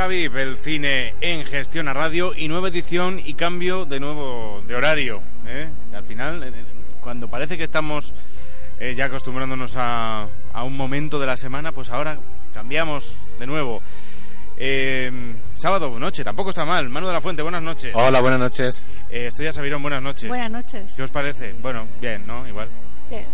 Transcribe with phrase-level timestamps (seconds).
[0.00, 4.74] Cabib, el cine en gestión a radio y nueva edición y cambio de nuevo de
[4.74, 5.20] horario.
[5.46, 5.68] ¿eh?
[5.92, 6.52] Al final, eh,
[7.02, 8.14] cuando parece que estamos
[8.78, 12.18] eh, ya acostumbrándonos a, a, un momento de la semana, pues ahora
[12.54, 13.82] cambiamos de nuevo.
[14.56, 16.88] Eh, sábado, noche, tampoco está mal.
[16.88, 17.92] Manu de la Fuente, buenas noches.
[17.94, 18.86] Hola, buenas noches.
[19.10, 20.30] Eh, Estrella Sabirón, buenas noches.
[20.30, 20.94] Buenas noches.
[20.96, 21.52] ¿Qué os parece?
[21.60, 22.48] Bueno, bien, ¿no?
[22.48, 22.70] Igual.
[23.10, 23.26] Bien.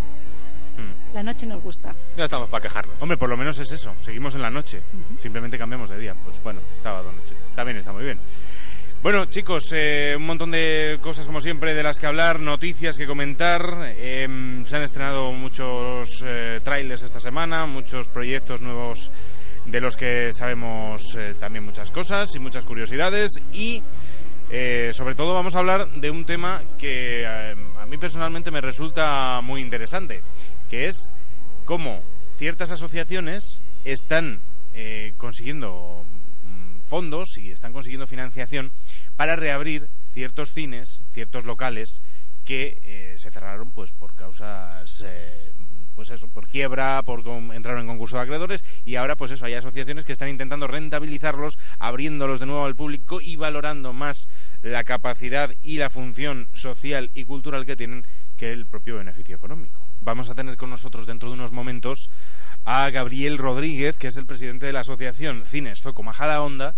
[1.16, 1.94] La noche nos gusta.
[2.14, 2.94] No estamos para quejarnos.
[3.00, 3.94] Hombre, por lo menos es eso.
[4.02, 4.82] Seguimos en la noche.
[5.18, 6.14] Simplemente cambiamos de día.
[6.22, 7.34] Pues bueno, sábado, noche.
[7.54, 8.18] También está muy bien.
[9.02, 13.06] Bueno, chicos, eh, un montón de cosas como siempre de las que hablar, noticias que
[13.06, 13.94] comentar.
[13.96, 14.28] Eh,
[14.66, 19.10] se han estrenado muchos eh, trailers esta semana, muchos proyectos nuevos
[19.64, 23.30] de los que sabemos eh, también muchas cosas y muchas curiosidades.
[23.54, 23.82] Y
[24.48, 28.60] eh, sobre todo vamos a hablar de un tema que eh, a mí personalmente me
[28.60, 30.22] resulta muy interesante,
[30.68, 31.12] que es
[31.64, 34.40] cómo ciertas asociaciones están
[34.74, 36.04] eh, consiguiendo
[36.44, 38.70] mm, fondos y están consiguiendo financiación
[39.16, 42.02] para reabrir ciertos cines, ciertos locales
[42.44, 45.52] que eh, se cerraron pues por causas eh,
[45.96, 49.54] pues eso, por quiebra, por entraron en concurso de acreedores y ahora pues eso, hay
[49.54, 54.28] asociaciones que están intentando rentabilizarlos, abriéndolos de nuevo al público y valorando más
[54.62, 59.80] la capacidad y la función social y cultural que tienen que el propio beneficio económico.
[60.00, 62.10] Vamos a tener con nosotros dentro de unos momentos
[62.64, 66.74] a Gabriel Rodríguez, que es el presidente de la asociación Cines Zoco Majada Onda,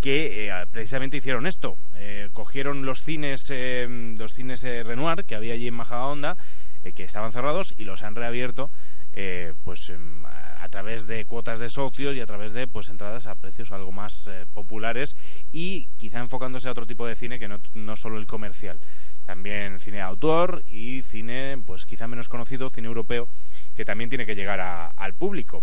[0.00, 1.76] que eh, precisamente hicieron esto.
[1.96, 3.86] Eh, cogieron los cines, eh,
[4.18, 6.36] los cines eh, Renoir que había allí en Majada Onda,
[6.84, 8.70] eh, que estaban cerrados y los han reabierto,
[9.14, 13.26] eh, pues em, a través de cuotas de socios y a través de pues entradas
[13.26, 15.16] a precios algo más eh, populares
[15.52, 18.78] y quizá enfocándose a otro tipo de cine que no, no solo el comercial.
[19.26, 23.28] También cine autor y cine, pues quizá menos conocido, cine europeo,
[23.76, 25.62] que también tiene que llegar a- al público.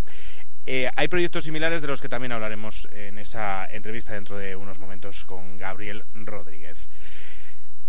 [0.66, 4.78] Eh, hay proyectos similares de los que también hablaremos en esa entrevista dentro de unos
[4.78, 6.88] momentos con Gabriel Rodríguez.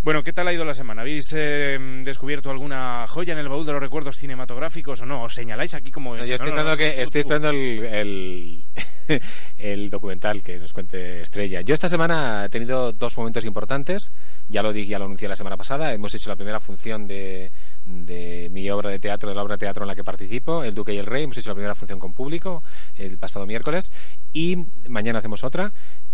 [0.03, 1.01] Bueno, ¿qué tal ha ido la semana?
[1.01, 5.21] ¿Habéis eh, descubierto alguna joya en el baúl de los recuerdos cinematográficos o no?
[5.21, 6.17] ¿Os señaláis aquí como...
[6.17, 8.63] No, yo estoy No, esperando, no, que, tú, estoy esperando el, el,
[9.59, 11.61] el documental que nos cuente Estrella.
[11.61, 14.11] Yo esta semana he tenido dos momentos importantes.
[14.49, 15.93] Ya lo dije, ya lo anuncié la semana pasada.
[15.93, 17.51] Hemos hecho la primera función de,
[17.85, 20.73] de mi obra de teatro, de la obra de teatro en la que participo, El
[20.73, 21.25] Duque y el Rey.
[21.25, 22.63] Hemos hecho la primera función con público
[22.97, 23.91] el pasado miércoles.
[24.33, 25.71] Y mañana hacemos otra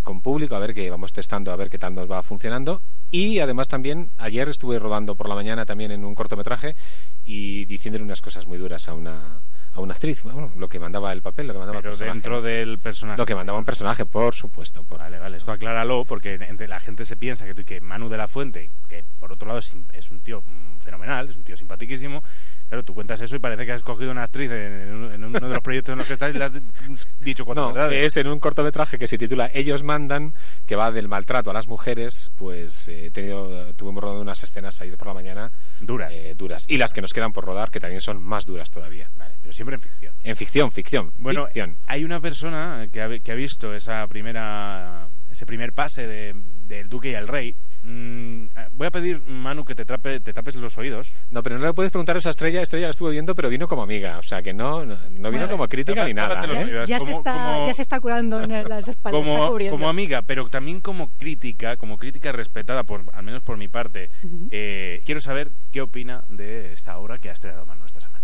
[0.07, 2.81] con público, a ver que vamos testando, a ver qué tal nos va funcionando.
[3.12, 6.78] Y además también ayer estuve rodando por la mañana también en un cortometraje
[7.25, 9.41] y diciéndole unas cosas muy duras a una
[9.77, 12.13] a una actriz, bueno, lo que mandaba el papel, lo que mandaba Pero el personaje.
[12.13, 13.17] dentro del personaje.
[13.17, 14.83] Lo que mandaba un personaje, por supuesto.
[14.83, 18.09] Por Vale, vale, esto acláralo porque entre la gente se piensa que, tú- que Manu
[18.09, 21.43] de la Fuente, que por otro lado es, es un tío mm, fenomenal, es un
[21.43, 22.23] tío simpaticísimo,
[22.69, 25.39] claro, tú cuentas eso y parece que has cogido una actriz en, en- en uno
[25.39, 26.51] de los proyectos en los que estás y le has
[27.19, 28.05] dicho cuatro No, verdades.
[28.05, 30.33] es en un cortometraje que se titula Ellos mandan,
[30.65, 34.79] que va del maltrato a las mujeres, pues eh, he tenido, tuvimos rodando unas escenas
[34.81, 35.51] ayer por la mañana
[35.81, 36.11] Duras.
[36.13, 36.65] eh, duras.
[36.67, 39.09] Y las que nos quedan por rodar, que también son más duras todavía.
[39.17, 40.13] Vale, pero siempre en ficción.
[40.23, 41.78] En ficción, ficción, Bueno, ficción.
[41.88, 46.33] hay una persona que ha, que ha visto esa primera, ese primer pase de-
[46.67, 47.55] del Duque y el Rey.
[47.83, 51.16] Mm, eh, voy a pedir, Manu, que te, trape, te tapes los oídos.
[51.31, 52.61] No, pero no le puedes preguntar a esa estrella.
[52.61, 54.17] Estrella la estuvo viendo, pero vino como amiga.
[54.17, 55.51] O sea, que no, no, no vino Vale.
[55.51, 56.44] como crítica ni nada.
[56.53, 56.83] ¿eh?
[56.85, 59.25] Ya se, como- está, como- ya se está curando en las espaldas.
[59.69, 64.09] como amiga, pero también como crítica, como crítica respetada, por, al menos por mi parte,
[64.51, 68.16] eh, quiero saber qué opina de esta obra que ha estrenado Manu esta semana.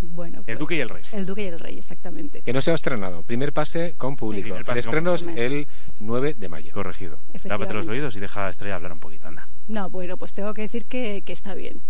[0.00, 1.02] Bueno, El Duque y el Rey.
[1.12, 2.42] El Duque y el Rey, exactamente.
[2.42, 3.22] Que no se ha estrenado.
[3.22, 4.54] Primer pase con público.
[4.56, 5.66] el estreno es el
[6.00, 6.72] 9 de mayo.
[6.72, 7.18] Corregido.
[7.46, 9.48] Tápate los oídos y deja a Estrella hablar un poquito, anda.
[9.66, 11.80] No, bueno, pues tengo que decir que, que está bien.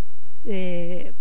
[0.44, 1.12] Eh,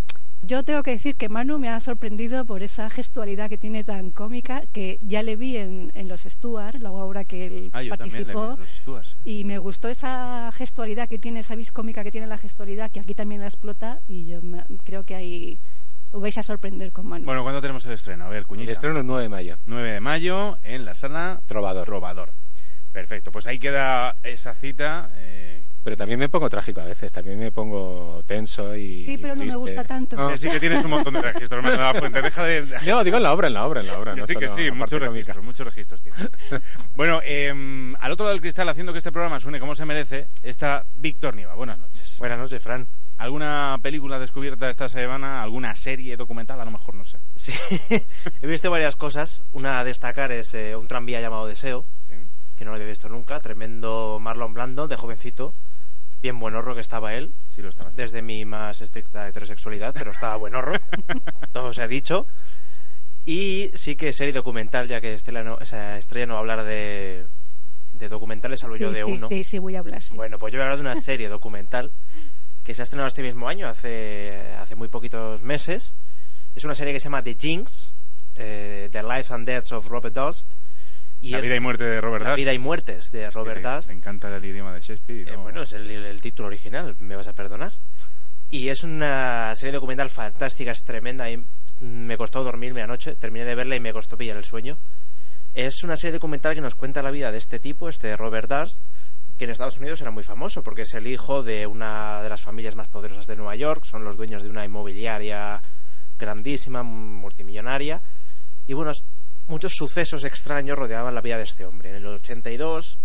[0.44, 4.12] yo tengo que decir que Manu me ha sorprendido por esa gestualidad que tiene tan
[4.12, 7.98] cómica, que ya le vi en, en Los Stuart, la obra que él Ah, yo
[7.98, 8.56] también le participó.
[8.60, 9.18] los Stuarts.
[9.26, 13.00] Y me gustó esa gestualidad que tiene, esa vis cómica que tiene la gestualidad, que
[13.00, 14.00] aquí también la explota.
[14.08, 15.58] Y yo me- creo que ahí
[16.12, 17.26] os vais a sorprender con Manu.
[17.26, 18.26] Bueno, ¿cuándo tenemos el estreno?
[18.26, 18.72] A ver, El cuñita.
[18.72, 19.58] estreno es 9 de mayo.
[19.66, 21.86] 9 de mayo en la sala Trovador.
[21.86, 22.32] Trovador.
[22.92, 25.10] Perfecto, pues ahí queda esa cita.
[25.16, 25.57] eh,
[25.88, 29.06] Pero también me pongo trágico a veces, también me pongo tenso y.
[29.06, 29.58] Sí, pero no me triste.
[29.58, 30.18] gusta tanto.
[30.18, 30.36] No.
[30.36, 32.20] Sí que tienes un montón de registros, me he dado cuenta.
[32.22, 32.78] Deja de...
[32.86, 34.14] No, digo en la obra, en la obra, en la obra.
[34.14, 36.18] Que no sí, que sí, muchos registros, muchos registros tiene.
[36.98, 37.54] bueno, eh,
[38.02, 41.38] al otro lado del cristal, haciendo que este programa suene como se merece, está Víctor
[41.38, 41.56] Nieva.
[41.56, 42.18] Buenas noches.
[42.20, 42.86] Buenas noches, Fran.
[43.18, 45.42] ¿Alguna película descubierta esta semana?
[45.42, 46.60] ¿Alguna serie documental?
[46.60, 47.18] A lo mejor, no sé.
[47.38, 47.54] Sí,
[48.42, 49.46] he visto varias cosas.
[49.54, 52.16] Una a destacar es eh, un tranvía llamado Deseo, Sí.
[52.58, 53.40] que no lo había visto nunca.
[53.40, 55.54] Tremendo Marlon Blando, de jovencito.
[56.22, 57.92] Bien buen horro que estaba él, Sí lo estaba.
[57.92, 60.74] desde mi más estricta heterosexualidad, pero estaba buen horro.
[61.52, 62.26] Todo se ha dicho.
[63.26, 66.64] Y sí que serie documental, ya que Estrella no, esa Estrella no va a hablar
[66.64, 67.26] de,
[67.94, 69.28] de documentales, hablo sí, yo de sí, uno.
[69.28, 70.16] sí, sí, voy a hablar, sí.
[70.16, 71.92] Bueno, pues yo voy a hablar de una serie documental
[72.64, 75.94] que se ha estrenado este mismo año, hace, hace muy poquitos meses.
[76.56, 77.92] Es una serie que se llama The Jinx,
[78.36, 80.54] eh, The Life and Deaths of Robert Dust.
[81.22, 83.90] Y La es vida y muerte de Robert La vida y muertes de Robert Dust.
[83.90, 85.28] Le encanta el idioma de Shakespeare.
[85.30, 87.72] Eh, no- bueno, es el, el título original, me vas a perdonar.
[88.50, 91.30] Y es una serie documental fantástica, es tremenda.
[91.30, 91.44] Y
[91.82, 94.78] me costó dormirme anoche, terminé de verla y me costó pillar el sueño.
[95.54, 98.82] Es una serie documental que nos cuenta la vida de este tipo, este Robert Dust,
[99.40, 102.42] que en Estados Unidos era muy famoso porque es el hijo de una de las
[102.42, 105.60] familias más poderosas de Nueva York, son los dueños de una inmobiliaria
[106.20, 108.02] grandísima, multimillonaria.
[108.68, 108.92] Y bueno,
[109.48, 111.90] muchos sucesos extraños rodeaban la vida de este hombre.
[111.90, 112.98] En el 82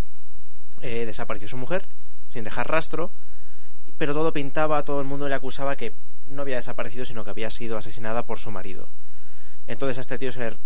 [0.80, 1.84] eh, desapareció su mujer
[2.30, 3.10] sin dejar rastro,
[3.98, 5.92] pero todo pintaba, todo el mundo le acusaba que
[6.28, 8.88] no había desaparecido, sino que había sido asesinada por su marido.
[9.66, 10.56] Entonces a este tío se le,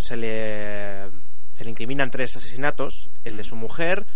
[0.00, 1.10] se le,
[1.54, 4.06] se le incriminan tres asesinatos, el de su mujer,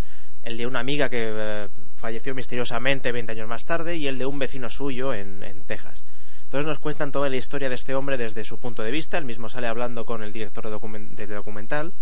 [0.43, 4.27] el de una amiga que eh, falleció misteriosamente 20 años más tarde y el de
[4.27, 6.05] un vecino suyo en, en Texas.
[6.55, 9.19] Entonces nos cuentan toda la historia de este hombre desde su punto de vista.
[9.19, 11.93] Él mismo sale hablando con el director del documental,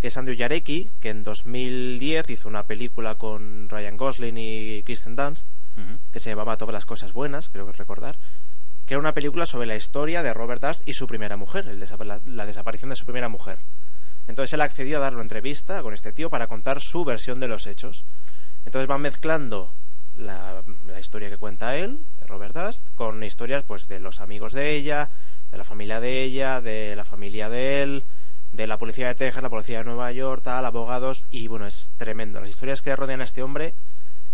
[0.00, 5.16] que es Andrew Jarecki, que en 2010 hizo una película con Ryan Gosling y Kristen
[5.16, 5.48] Dunst,
[6.12, 8.14] que se llamaba Todas las cosas buenas, creo que recordar,
[8.86, 11.80] que era una película sobre la historia de Robert Dust y su primera mujer, el
[11.80, 13.58] la, la desaparición de su primera mujer.
[14.28, 17.48] Entonces él accedió a dar una entrevista con este tío para contar su versión de
[17.48, 18.04] los hechos.
[18.64, 19.74] Entonces van mezclando
[20.20, 24.74] la, la historia que cuenta él, Robert Dust, con historias pues de los amigos de
[24.76, 25.08] ella,
[25.50, 28.04] de la familia de ella, de la familia de él,
[28.52, 31.92] de la policía de Texas, la policía de Nueva York, tal, abogados, y bueno, es
[31.96, 32.40] tremendo.
[32.40, 33.74] Las historias que rodean a este hombre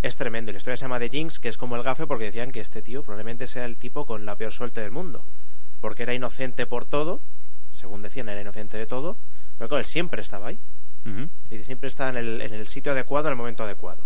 [0.03, 0.51] es tremendo.
[0.51, 2.61] Y La historia se llama The Jinx, que es como el gafe porque decían que
[2.61, 5.23] este tío probablemente sea el tipo con la peor suerte del mundo.
[5.81, 7.21] Porque era inocente por todo,
[7.73, 9.17] según decían, era inocente de todo,
[9.59, 10.59] pero claro, él siempre estaba ahí.
[11.51, 14.03] Y siempre está en el, en el sitio adecuado, en el momento adecuado.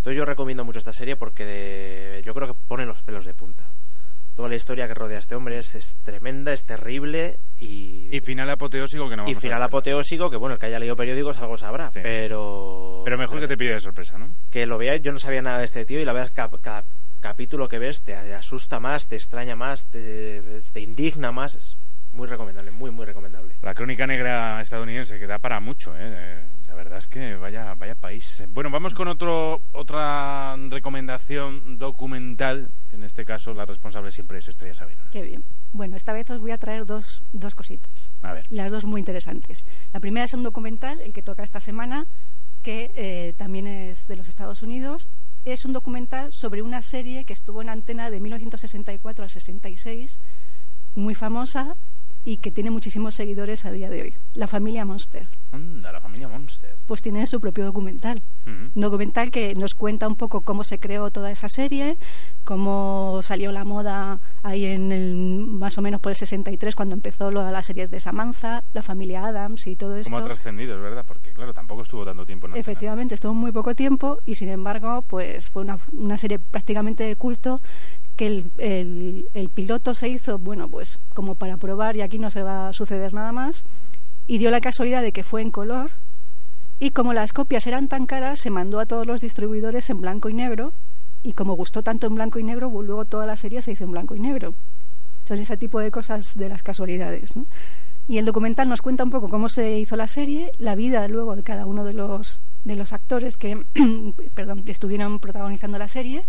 [0.00, 3.34] Entonces yo recomiendo mucho esta serie porque de- yo creo que pone los pelos de
[3.34, 3.64] punta.
[4.34, 8.20] Toda la historia que rodea a este hombre es, es tremenda, es terrible y, Y
[8.20, 10.96] final apoteósico que no y vamos a final apoteósico, que bueno, el que haya leído
[10.96, 12.00] periódicos algo sabrá, Sí.
[12.02, 13.02] pero...
[13.04, 14.34] Pero mejor que te pille de sorpresa, ¿no?
[14.50, 16.84] que lo veáis, yo no sabía nada de este tío y la que cada, cada
[17.20, 21.76] capítulo que ves te asusta más, te extraña más, te, te indigna más,
[22.12, 23.54] muy recomendable, muy muy recomendable.
[23.62, 25.98] La crónica negra estadounidense que da para mucho, ¿eh?
[26.00, 28.42] Eh, La verdad es que vaya, vaya país.
[28.48, 34.48] Bueno, vamos con otro, otra recomendación documental, que en este caso la responsable siempre es
[34.48, 35.04] Estrella Sabiron.
[35.10, 35.44] Qué bien.
[35.72, 38.12] Bueno, esta vez os voy a traer dos, dos cositas.
[38.22, 38.46] A ver.
[38.50, 39.64] Las dos muy interesantes.
[39.92, 42.06] La primera es un documental, el que toca esta semana,
[42.62, 45.08] que eh, también es de los Estados Unidos.
[45.44, 50.18] Es un documental sobre una serie que estuvo en antena de 1964 al 66,
[50.96, 51.76] muy famosa
[52.24, 54.14] y que tiene muchísimos seguidores a día de hoy.
[54.34, 55.26] La familia Monster.
[55.52, 56.76] Anda, la familia Monster.
[56.86, 58.22] Pues tiene su propio documental.
[58.46, 61.96] Un documental que nos cuenta un poco cómo se creó toda esa serie,
[62.44, 67.30] cómo salió la moda ahí en el más o menos por el 63 cuando empezó
[67.30, 70.10] lo las series de Samantha, la familia Adams y todo esto.
[70.10, 72.56] Cómo ha trascendido, es verdad, porque claro, tampoco estuvo tanto tiempo en.
[72.56, 77.16] Efectivamente, estuvo muy poco tiempo y sin embargo, pues fue una, una serie prácticamente de
[77.16, 77.60] culto
[78.20, 82.30] que el, el, el piloto se hizo, bueno, pues como para probar y aquí no
[82.30, 83.64] se va a suceder nada más
[84.26, 85.90] y dio la casualidad de que fue en color
[86.78, 90.28] y como las copias eran tan caras se mandó a todos los distribuidores en blanco
[90.28, 90.74] y negro
[91.22, 93.84] y como gustó tanto en blanco y negro, pues luego toda la serie se hizo
[93.84, 94.52] en blanco y negro.
[95.24, 97.46] Son ese tipo de cosas de las casualidades, ¿no?
[98.06, 101.36] Y el documental nos cuenta un poco cómo se hizo la serie, la vida luego
[101.36, 103.64] de cada uno de los de los actores que
[104.34, 106.22] perdón, estuvieron protagonizando la serie,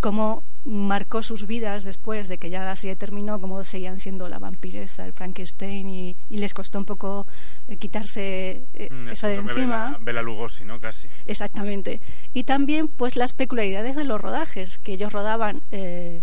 [0.00, 4.38] cómo marcó sus vidas después de que ya la serie terminó, cómo seguían siendo la
[4.38, 7.26] vampiresa, el Frankenstein y, y les costó un poco
[7.68, 9.98] eh, quitarse eh, Mm, eso de encima.
[10.00, 10.80] Bela Lugosi, ¿no?
[10.80, 11.08] Casi.
[11.26, 12.00] Exactamente.
[12.32, 16.22] Y también, pues, las peculiaridades de los rodajes, que ellos rodaban eh,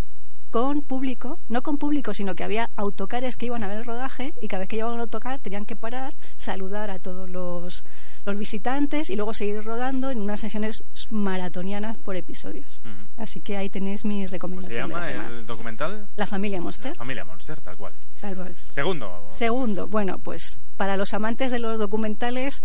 [0.52, 4.34] con público, no con público, sino que había autocares que iban a ver el rodaje
[4.42, 7.84] y cada vez que llevaban un autocar tenían que parar, saludar a todos los,
[8.26, 12.80] los visitantes y luego seguir rodando en unas sesiones maratonianas por episodios.
[12.84, 13.22] Ujú.
[13.22, 14.90] Así que ahí tenéis mi ¿Cómo se recomendación.
[14.90, 16.08] de la llama el documental?
[16.16, 16.96] La familia Monster.
[16.96, 17.94] Familia Monster, tal cual.
[18.22, 18.56] Tal cual.
[18.70, 19.28] Segundo.
[19.30, 22.62] Segundo, bueno, pues para los amantes de los documentales,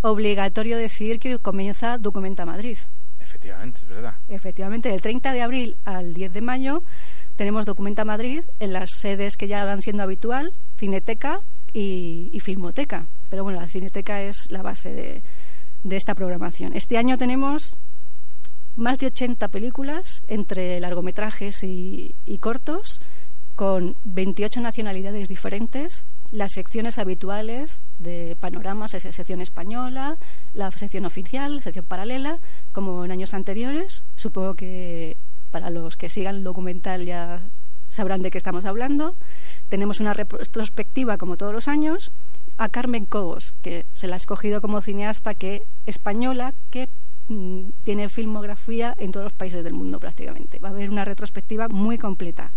[0.00, 2.78] obligatorio decir que comienza Documenta Madrid.
[3.20, 4.14] Efectivamente, es verdad.
[4.28, 6.82] Efectivamente, del 30 de abril al 10 de mayo
[7.36, 11.40] tenemos Documenta Madrid en las sedes que ya van siendo habitual, Cineteca
[11.72, 13.06] y, y Filmoteca.
[13.28, 15.22] Pero bueno, la Cineteca es la base de,
[15.84, 16.74] de esta programación.
[16.74, 17.76] Este año tenemos
[18.76, 23.00] más de 80 películas entre largometrajes y, y cortos,
[23.56, 30.16] con 28 nacionalidades diferentes, las secciones habituales de panoramas, esa sección española,
[30.54, 32.38] la sección oficial, la sección paralela,
[32.72, 34.02] como en años anteriores.
[34.16, 35.16] Supongo que
[35.50, 37.42] para los que sigan el documental ya
[37.92, 39.14] sabrán de qué estamos hablando.
[39.68, 42.10] Tenemos una retrospectiva, como todos los años,
[42.58, 46.88] a Carmen Cobos, que se la ha escogido como cineasta que española que
[47.28, 50.58] mm, tiene filmografía en todos los países del mundo prácticamente.
[50.58, 52.50] Va a haber una retrospectiva muy completa.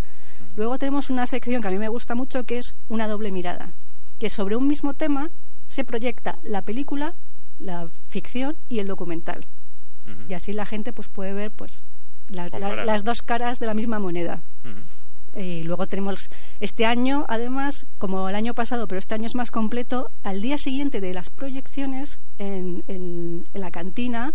[0.58, 3.72] Luego tenemos una sección que a mí me gusta mucho que es una doble mirada,
[4.20, 5.30] que sobre un mismo tema
[5.68, 7.14] se proyecta la película,
[7.60, 9.46] la ficción y el documental.
[10.30, 11.80] Y así la gente pues puede ver pues
[12.30, 12.86] la- la- Comparar.
[12.86, 14.42] las dos caras de la misma moneda.
[15.36, 16.30] Y luego tenemos
[16.62, 20.58] este año, además, como el año pasado, pero este año es más completo, al día
[20.58, 24.34] siguiente de las proyecciones en, en- en la cantina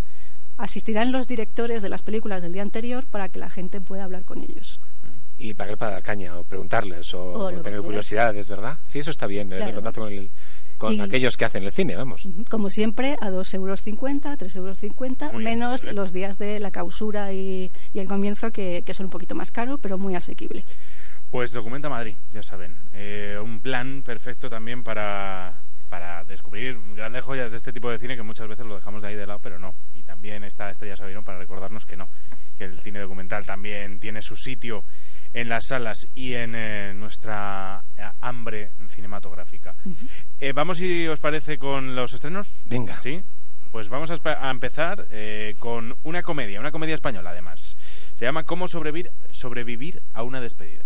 [0.59, 4.25] asistirán los directores de las películas del día anterior para que la gente pueda hablar
[4.25, 4.79] con ellos.
[5.39, 8.77] Y para, para dar caña o preguntarles o, O tener curiosidades, ¿verdad?
[8.85, 9.75] Sí, eso está bien, el Claro.
[9.77, 10.31] contacto con, el-
[10.81, 12.27] con Y- aquellos que hacen el cine, vamos.
[12.51, 15.93] Como siempre, a 2,50 euros, 3,50 euros, Muy menos asequible.
[15.95, 19.53] los días de la clausura y, y el comienzo, que, que son un poquito más
[19.53, 20.65] caros, pero muy asequible.
[21.31, 22.75] Pues Documenta Madrid, ya saben.
[22.95, 28.17] Eh, un plan perfecto también para, para descubrir grandes joyas de este tipo de cine
[28.17, 29.75] que muchas veces lo dejamos de ahí de lado, pero no.
[29.95, 32.09] Y también está Estrella Sabino para recordarnos que no,
[32.57, 34.85] que el cine documental también tiene su sitio
[35.35, 39.75] en las salas y en eh, nuestra eh, hambre cinematográfica.
[40.39, 42.63] Eh, vamos, si os parece, con los estrenos.
[42.67, 43.01] Venga.
[43.01, 43.23] ¿Sí?
[43.73, 47.77] Pues vamos a, a empezar eh, con una comedia, una comedia española además.
[48.15, 50.85] Se llama Cómo sobrevivir, sobrevivir a una despedida.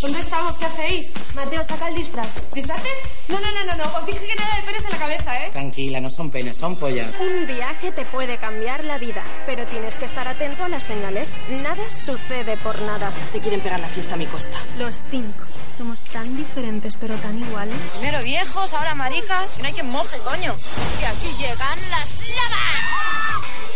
[0.00, 0.56] ¿Dónde estamos?
[0.58, 1.10] ¿Qué hacéis?
[1.34, 2.28] Mateo, saca el disfraz.
[2.52, 3.28] ¿Disfraces?
[3.28, 3.98] No, no, no, no, no.
[3.98, 5.50] Os dije que nada de penes en la cabeza, ¿eh?
[5.52, 7.14] Tranquila, no son penes, son pollas.
[7.20, 11.30] Un viaje te puede cambiar la vida, pero tienes que estar atento a las señales.
[11.50, 13.12] Nada sucede por nada.
[13.32, 14.58] Se quieren pegar la fiesta a mi costa.
[14.78, 15.44] Los cinco.
[15.78, 17.76] Somos tan diferentes pero tan iguales.
[17.98, 19.52] Primero viejos, ahora maricas.
[19.54, 20.54] Que no hay quien moje, coño.
[21.00, 23.71] Y aquí llegan las llamas.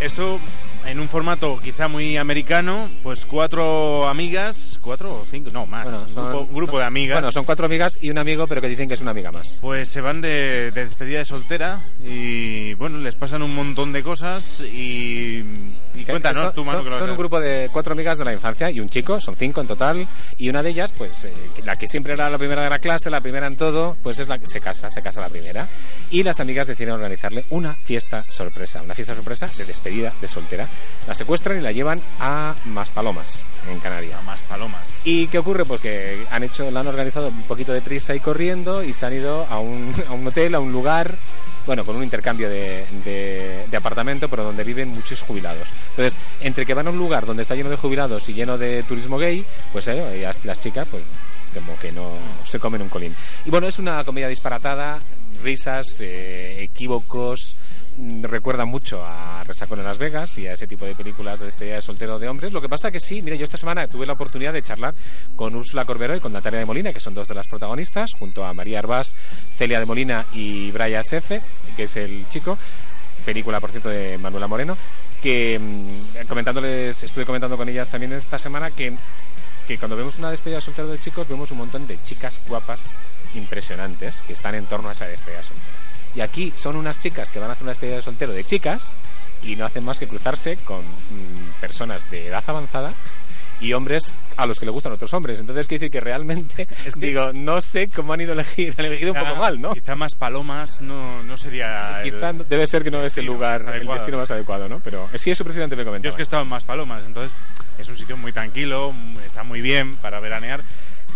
[0.00, 0.40] Esto
[0.94, 6.06] en un formato quizá muy americano, pues cuatro amigas, cuatro o cinco, no más, Bueno,
[6.06, 7.16] un grupo, un grupo de amigas.
[7.16, 9.58] Bueno, son cuatro amigas y un amigo, pero que dicen que es una amiga más.
[9.60, 14.04] Pues se van de, de despedida de soltera y bueno, les pasan un montón de
[14.04, 15.42] cosas y,
[15.94, 18.32] y cuéntanos tú, Manu, son, que lo son un grupo de cuatro amigas de la
[18.32, 20.06] infancia y un chico, son cinco en total,
[20.38, 21.32] y una de ellas, pues eh,
[21.64, 24.28] la que siempre era la primera de la clase, la primera en todo, pues es
[24.28, 25.68] la que se casa, se casa la primera.
[26.12, 30.68] Y las amigas deciden organizarle una fiesta sorpresa, una fiesta sorpresa de despedida de soltera.
[31.06, 34.24] La secuestran y la llevan a Maspalomas, en Canarias.
[34.24, 34.82] más palomas.
[35.04, 35.64] ¿Y qué ocurre?
[35.64, 39.04] Pues que han hecho, la han organizado un poquito de prisa y corriendo y se
[39.04, 41.14] han ido a un, a un hotel, a un lugar,
[41.66, 45.68] bueno, con un intercambio de, de, de apartamento, pero donde viven muchos jubilados.
[45.90, 48.82] Entonces, entre que van a un lugar donde está lleno de jubilados y lleno de
[48.84, 51.02] turismo gay, pues eh, las chicas, pues
[51.54, 52.10] como que no
[52.44, 53.14] se comen un colín.
[53.44, 55.00] Y bueno, es una comedia disparatada,
[55.42, 57.56] risas, eh, equívocos,
[58.22, 61.76] recuerda mucho a Resacón en Las Vegas y a ese tipo de películas de despedida
[61.76, 62.52] de soltero de hombres.
[62.52, 64.94] Lo que pasa que sí, mira, yo esta semana tuve la oportunidad de charlar
[65.36, 68.44] con Úrsula Corberó y con Natalia de Molina, que son dos de las protagonistas, junto
[68.44, 69.14] a María Arbás,
[69.54, 71.40] Celia de Molina y Brian Sefe,
[71.76, 72.58] que es el chico.
[73.24, 74.76] Película, por cierto, de Manuela Moreno,
[75.22, 78.92] que mm, comentándoles, estuve comentando con ellas también esta semana que
[79.66, 82.86] que cuando vemos una despedida de soltero de chicos vemos un montón de chicas guapas
[83.34, 85.83] impresionantes que están en torno a esa despedida soltera.
[86.14, 88.90] Y aquí son unas chicas que van a hacer una despedida de soltero de chicas
[89.42, 92.92] y no hacen más que cruzarse con mm, personas de edad avanzada
[93.60, 95.38] y hombres a los que le gustan otros hombres.
[95.40, 98.74] Entonces quiere decir que realmente, Es que- digo, no sé cómo han ido a elegir,
[98.78, 99.72] han elegido un poco mal, ¿no?
[99.74, 102.02] Quizá más palomas no, no sería...
[102.02, 104.80] el- Quizá debe ser que no es el lugar, el destino más adecuado, ¿no?
[104.80, 106.10] Pero sí, eso precisamente me Yo comentaba.
[106.10, 107.32] es que he estado en más palomas, entonces
[107.78, 108.94] es un sitio muy tranquilo,
[109.26, 110.62] está muy bien para veranear,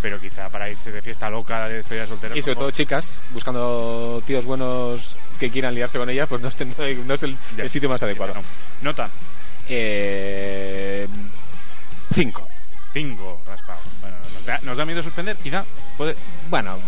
[0.00, 2.36] pero quizá para irse de fiesta loca de despedida de soltero.
[2.36, 2.62] Y sobre mejor.
[2.64, 7.22] todo chicas, buscando tíos buenos que quieran liarse con ella, pues no es, no es
[7.22, 7.64] el, Ya.
[7.64, 8.34] el sitio más adecuado.
[8.34, 8.42] No.
[8.82, 9.10] Nota.
[9.68, 11.06] Eh,
[12.12, 12.46] cinco.
[12.92, 13.80] Cinco, raspado.
[14.00, 14.16] Bueno,
[14.48, 15.64] da, nos da miedo suspender, quizá.
[15.96, 16.16] Puede...
[16.50, 16.78] Bueno,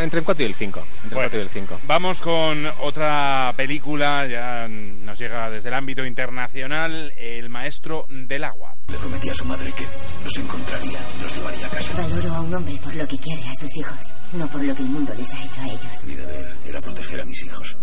[0.00, 0.80] entre el 4 y el 5.
[0.80, 1.80] Entre el Bueno, 4 y el 5.
[1.86, 8.74] Vamos con otra película, ya nos llega desde el ámbito internacional, El Maestro del Agua.
[8.88, 9.86] Le prometí a su madre que
[10.24, 11.92] los encontraría y los llevaría a casa.
[12.02, 14.82] Valoro a un hombre por lo que quiere a sus hijos, no por lo que
[14.82, 16.04] el mundo les ha hecho a ellos.
[16.06, 17.76] Mi deber era proteger a mis hijos.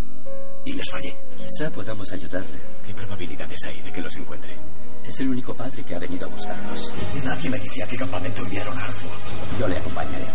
[0.65, 1.15] Y les fallé.
[1.37, 2.59] Quizá podamos ayudarle.
[2.85, 4.55] ¿Qué probabilidades hay de que los encuentre?
[5.03, 6.93] Es el único padre que ha venido a buscarlos.
[7.23, 9.11] Nadie me dice a qué campamento enviaron a Arthur.
[9.59, 10.25] Yo le acompañaré.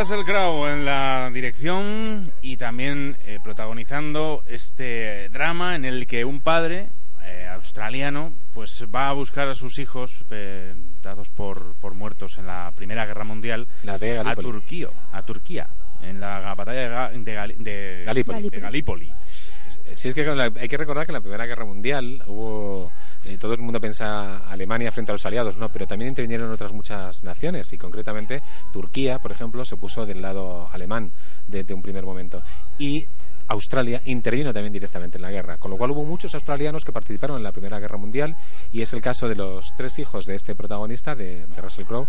[0.00, 6.40] Russell Crowe en la dirección y también eh, protagonizando este drama en el que un
[6.40, 6.88] padre
[7.26, 12.46] eh, australiano pues va a buscar a sus hijos eh, dados por, por muertos en
[12.46, 14.34] la Primera Guerra Mundial La de a.
[14.34, 15.68] Turquía, a Turquía
[16.00, 18.48] en la batalla de, de Gali- de- Galípoli.
[18.48, 19.12] de Galípoli.
[19.96, 20.22] Sí, es que
[20.60, 22.90] hay que recordar que en la Primera Guerra Mundial hubo.
[23.24, 26.72] Eh, todo el mundo piensa Alemania frente a los aliados, no, pero también intervinieron otras
[26.72, 31.12] muchas naciones y concretamente Turquía, por ejemplo, se puso del lado alemán
[31.46, 32.42] desde un primer momento.
[32.78, 33.06] Y
[33.48, 37.36] Australia intervino también directamente en la guerra, con lo cual hubo muchos australianos que participaron
[37.36, 38.36] en la Primera Guerra Mundial
[38.72, 42.06] y es el caso de los tres hijos de este protagonista, de, Russell Crowe,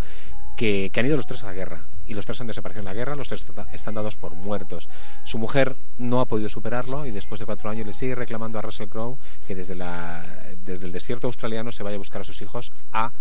[0.56, 2.86] que, que han ido los tres a la guerra y los tres han desaparecido en
[2.86, 4.90] la guerra, los tres está- están dados por muertos.
[5.24, 8.62] Su mujer no ha podido superarlo y después de cuatro años le sigue reclamando a
[8.62, 10.26] Russell Crowe que desde, la,
[10.66, 13.12] desde el desierto australiano se vaya a buscar a sus hijos a,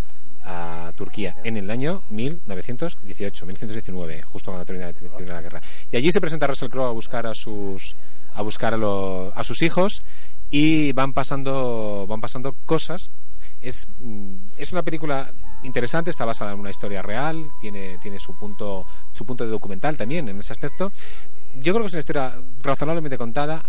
[0.45, 5.61] a Turquía en el año 1918, 1919, justo cuando termina, termina la guerra.
[5.93, 7.95] Y allí se presenta Russell Crowe a buscar a sus
[8.35, 10.03] a buscar a, lo- a sus hijos
[10.51, 13.11] y van pasando van pasando cosas
[13.61, 13.89] es,
[14.57, 15.31] es una película
[15.63, 19.97] interesante, está basada en una historia real, tiene, tiene su punto su punto de documental
[19.97, 20.91] también en ese aspecto.
[21.57, 23.63] Yo creo que es una historia razonablemente contada,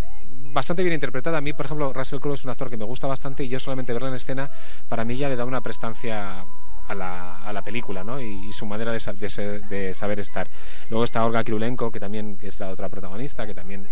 [0.53, 1.39] bastante bien interpretada.
[1.39, 3.59] A mí, por ejemplo, Russell Crowe es un actor que me gusta bastante y yo
[3.59, 4.49] solamente verla en escena,
[4.87, 6.45] para mí ya le da una prestancia
[6.87, 8.19] a la, a la película, ¿no?
[8.21, 10.47] Y, su manera de, de ser- de saber estar.
[10.89, 13.87] Luego está Olga Krylenko, que también es la otra protagonista, que también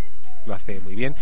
[0.46, 1.16] lo hace muy bien.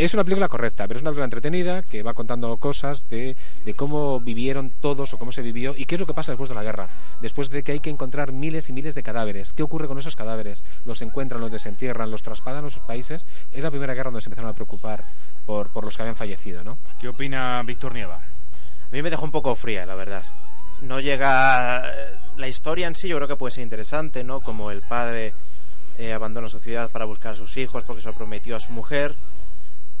[0.00, 3.36] Es una película correcta, pero es una película entretenida que va contando cosas de,
[3.66, 6.48] de cómo vivieron todos o cómo se vivió y qué es lo que pasa después
[6.48, 6.88] de la guerra.
[7.20, 9.52] Después de que hay que encontrar miles y miles de cadáveres.
[9.52, 10.64] ¿Qué ocurre con esos cadáveres?
[10.86, 13.26] ¿Los encuentran, los desentierran, los traspadan a sus países?
[13.52, 15.04] Es la primera guerra donde se empezaron a preocupar
[15.44, 16.78] por, por los que habían fallecido, ¿no?
[16.98, 18.16] ¿Qué opina Víctor Nieva?
[18.16, 20.24] A mí me dejó un poco fría, la verdad.
[20.80, 21.82] No llega...
[22.38, 24.40] La historia en sí yo creo que puede ser interesante, ¿no?
[24.40, 25.34] Como el padre
[25.98, 28.72] eh, abandona su ciudad para buscar a sus hijos porque se lo prometió a su
[28.72, 29.14] mujer.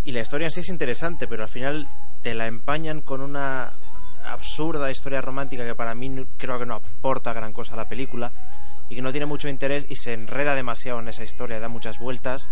[0.04, 1.86] Y la historia en sí es interesante, pero al final
[2.22, 3.70] te la empañan con una
[4.24, 7.88] absurda historia romántica que para mí no- creo que no aporta gran cosa a la
[7.88, 8.30] película
[8.88, 11.98] y que no tiene mucho interés y se enreda demasiado en esa historia, da muchas
[11.98, 12.48] vueltas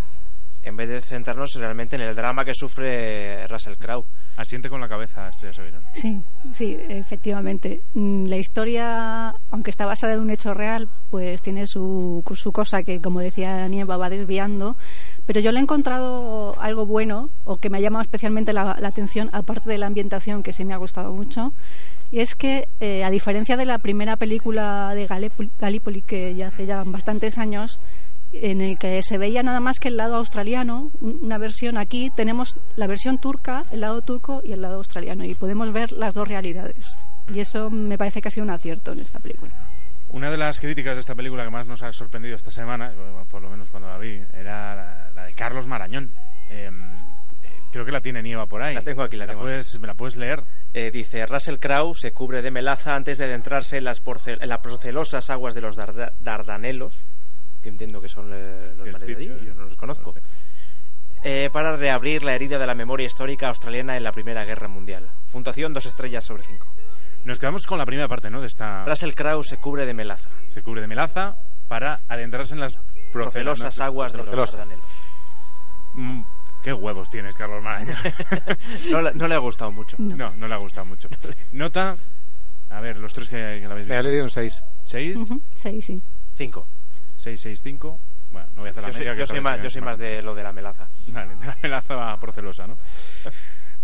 [0.62, 4.04] en vez de centrarnos realmente en el drama que sufre Russell Crowe.
[4.36, 5.82] Asiente con la cabeza, Estrella Soberón.
[5.94, 6.20] Sí,
[6.52, 7.80] sí, efectivamente.
[7.94, 12.82] Mm, La historia, aunque está basada en un hecho real, pues tiene su, su cosa
[12.82, 14.76] que, como decía Nieva, va desviando.
[15.28, 19.28] Pero yo le he encontrado algo bueno, o que me ha llamado especialmente la, atención,
[19.32, 21.52] aparte de la ambientación, que sí me ha gustado mucho.
[22.10, 25.06] Y es que, eh, a diferencia de la primera película de
[25.60, 27.78] Galípoli, que ya hace ya bastantes años,
[28.32, 32.10] en el que se veía nada más que el lado australiano, un- una versión aquí
[32.14, 36.14] tenemos la versión turca, el lado turco y el lado australiano y podemos ver las
[36.14, 36.98] dos realidades.
[37.34, 39.52] Y eso me parece que ha sido un acierto en esta película.
[40.10, 42.92] Una de las críticas de esta película que más nos ha sorprendido esta semana,
[43.30, 46.10] por lo menos cuando la vi, era la, la de Carlos Marañón.
[46.50, 48.74] Eh, eh, creo que la tiene Nieva por ahí.
[48.74, 49.44] La tengo aquí, la tengo aquí.
[49.46, 50.42] Puedes, ¿Me la puedes leer?
[50.72, 54.48] Eh, dice, Russell Crowe se cubre de melaza antes de adentrarse en las, porce- en
[54.48, 57.04] las procelosas aguas de los Darda- Dardanelos,
[57.62, 60.14] que entiendo que son eh, los mares de allí, yo no los conozco,
[61.22, 65.10] eh, para reabrir la herida de la memoria histórica australiana en la Primera Guerra Mundial.
[65.30, 66.66] Puntuación dos estrellas sobre cinco.
[67.28, 68.40] Nos quedamos con la primera parte, ¿no?
[68.40, 68.86] De esta...
[68.86, 70.30] Russell Crowe se cubre de melaza.
[70.48, 71.36] Se cubre de melaza
[71.68, 72.78] para adentrarse en las
[73.12, 74.56] Procelosas aguas de los.
[75.92, 76.22] Mm,
[76.62, 77.96] ¿Qué huevos tienes, Carlos Marañón?
[78.90, 79.96] No, le- no le ha gustado mucho.
[79.98, 81.08] no, no le ha gustado mucho.
[81.52, 81.96] Nota...
[82.70, 84.08] A ver, los tres que, que la habéis Me ha visto.
[84.08, 84.64] leído un 6.
[84.84, 85.16] ¿Seis?
[85.16, 86.02] Ujú, Sí, sí.
[86.34, 86.66] Cinco.
[87.18, 87.98] 665
[88.30, 89.82] Bueno, no voy a hacer la Yo soy, media, que yo soy más, yo soy
[89.82, 90.88] más de lo de la melaza.
[91.08, 92.76] Vale, de la melaza procelosa, ¿no?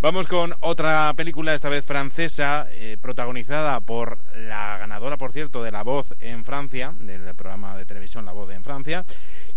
[0.00, 5.72] Vamos con otra película, esta vez francesa, eh, protagonizada por la ganadora, por cierto, de
[5.72, 9.04] La Voz en Francia, del programa de televisión La Voz en Francia,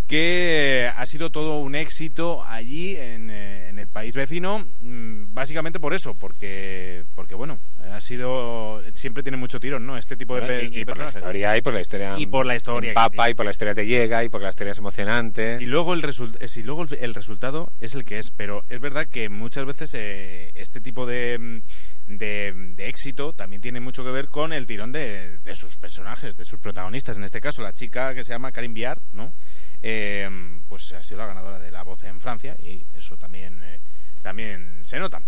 [0.07, 5.33] que eh, ha sido todo un éxito allí en, eh, en el país vecino, mm,
[5.33, 7.59] básicamente por eso, porque, porque bueno,
[7.91, 9.97] ha sido siempre tiene mucho tirón, ¿no?
[9.97, 12.55] Este tipo de, Bueno, y, por la historia y por la historia Y por la
[12.55, 13.31] historia, papa sí.
[13.31, 16.01] y por la historia te llega y porque la historia es emocionante Y luego el,
[16.01, 19.65] result- sí, luego el, el resultado es el que es, pero es verdad que muchas
[19.65, 21.61] veces eh, este tipo de, mm,
[22.07, 26.45] de, éxito también tiene mucho que ver con el tirón de, de sus personajes, de
[26.45, 27.17] sus protagonistas.
[27.17, 29.33] En este caso, la chica que se llama Karim Biard, ¿no?
[29.81, 30.27] Eh,
[30.67, 33.79] pues ha sido la ganadora de la voz en Francia y eso también, eh,
[34.21, 35.21] también se nota.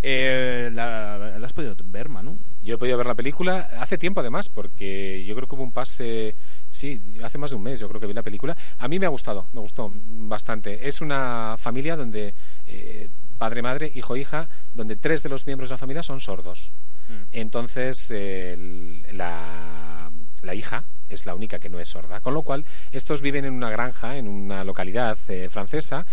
[0.00, 2.38] Eh, ¿La has podido ver, Manu?
[2.62, 5.72] Yo he podido ver la película hace tiempo además, porque yo creo que hubo un
[5.72, 6.34] pase,
[6.68, 8.56] sí, hace más de un mes yo creo que vi la película.
[8.78, 10.86] A mí me ha gustado, me gustó bastante.
[10.86, 12.34] Es una familia donde
[12.66, 16.72] eh, padre, madre, hijo, hija, donde tres de los miembros de la familia son sordos.
[17.32, 20.10] Entonces, eh, el- la,
[20.42, 22.20] la hija es la única que no es sorda.
[22.20, 26.04] Con lo cual, estos viven en una granja, en una localidad eh, francesa,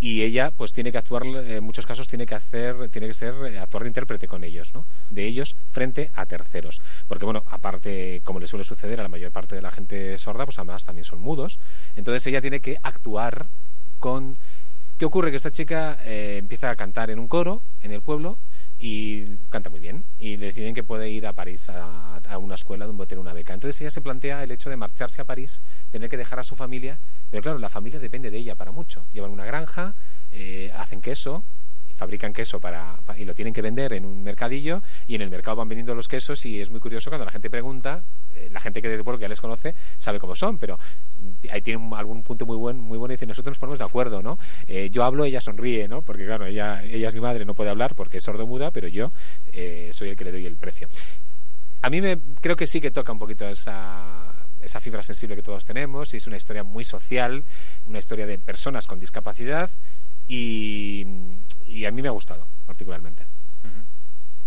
[0.00, 3.14] y ella pues tiene que actuar eh, en muchos casos tiene que hacer tiene que
[3.14, 7.44] ser eh, actuar de intérprete con ellos no de ellos frente a terceros porque bueno
[7.48, 10.84] aparte como le suele suceder a la mayor parte de la gente sorda pues además
[10.84, 11.58] también son mudos
[11.96, 13.46] entonces ella tiene que actuar
[14.00, 14.36] con
[14.98, 18.38] qué ocurre que esta chica eh, empieza a cantar en un coro en el pueblo
[18.78, 20.04] y canta muy bien.
[20.18, 23.54] Y le deciden que puede ir a París a, una escuela donde tiene una beca.
[23.54, 26.56] Entonces ella se plantea el hecho de marcharse a París tener que dejar a su
[26.56, 26.98] familia
[27.30, 29.04] pero claro la familia depende de ella para mucho.
[29.12, 29.94] Llevan una granja
[30.30, 31.42] eh, hacen queso
[31.94, 35.30] fabrican queso para, pa- y lo tienen que vender en un mercadillo y en el
[35.30, 38.02] mercado van vendiendo los quesos y es muy curioso cuando la gente pregunta
[38.34, 40.78] eh, la gente que desde pueblo que ya les conoce sabe cómo son pero
[41.50, 43.84] ahí tiene un- algún punto muy buen muy bueno y dice nosotros nos ponemos de
[43.84, 47.44] acuerdo no Eh, yo hablo ella sonríe no porque claro ella ella es mi madre
[47.44, 49.12] no puede hablar porque es sordomuda pero yo
[49.52, 50.88] eh, soy el que le doy el precio.
[51.82, 55.42] A mí me creo que sí que toca un poquito esa esa fibra sensible que
[55.42, 57.44] todos tenemos y es una historia muy social
[57.86, 59.70] una historia de personas con discapacidad
[60.28, 61.04] y,
[61.66, 63.24] y a mí me ha gustado particularmente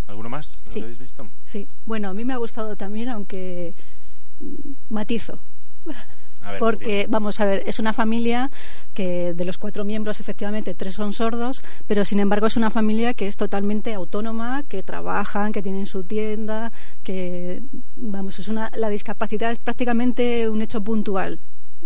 [0.07, 0.63] ¿Alguno más?
[0.65, 0.79] ¿Lo Sí.
[0.81, 1.27] habéis visto?
[1.43, 3.73] Sí, bueno, a mí me ha gustado también, aunque
[4.39, 5.37] mm, matizo.
[6.41, 8.49] A ver, Porque, vamos a ver, es una familia
[8.93, 13.13] que de los cuatro miembros, efectivamente, tres son sordos, pero sin embargo es una familia
[13.13, 16.71] que es totalmente autónoma, que trabajan, que tienen su tienda,
[17.03, 17.61] que,
[17.97, 21.37] vamos, es una, la discapacidad es prácticamente un hecho puntual.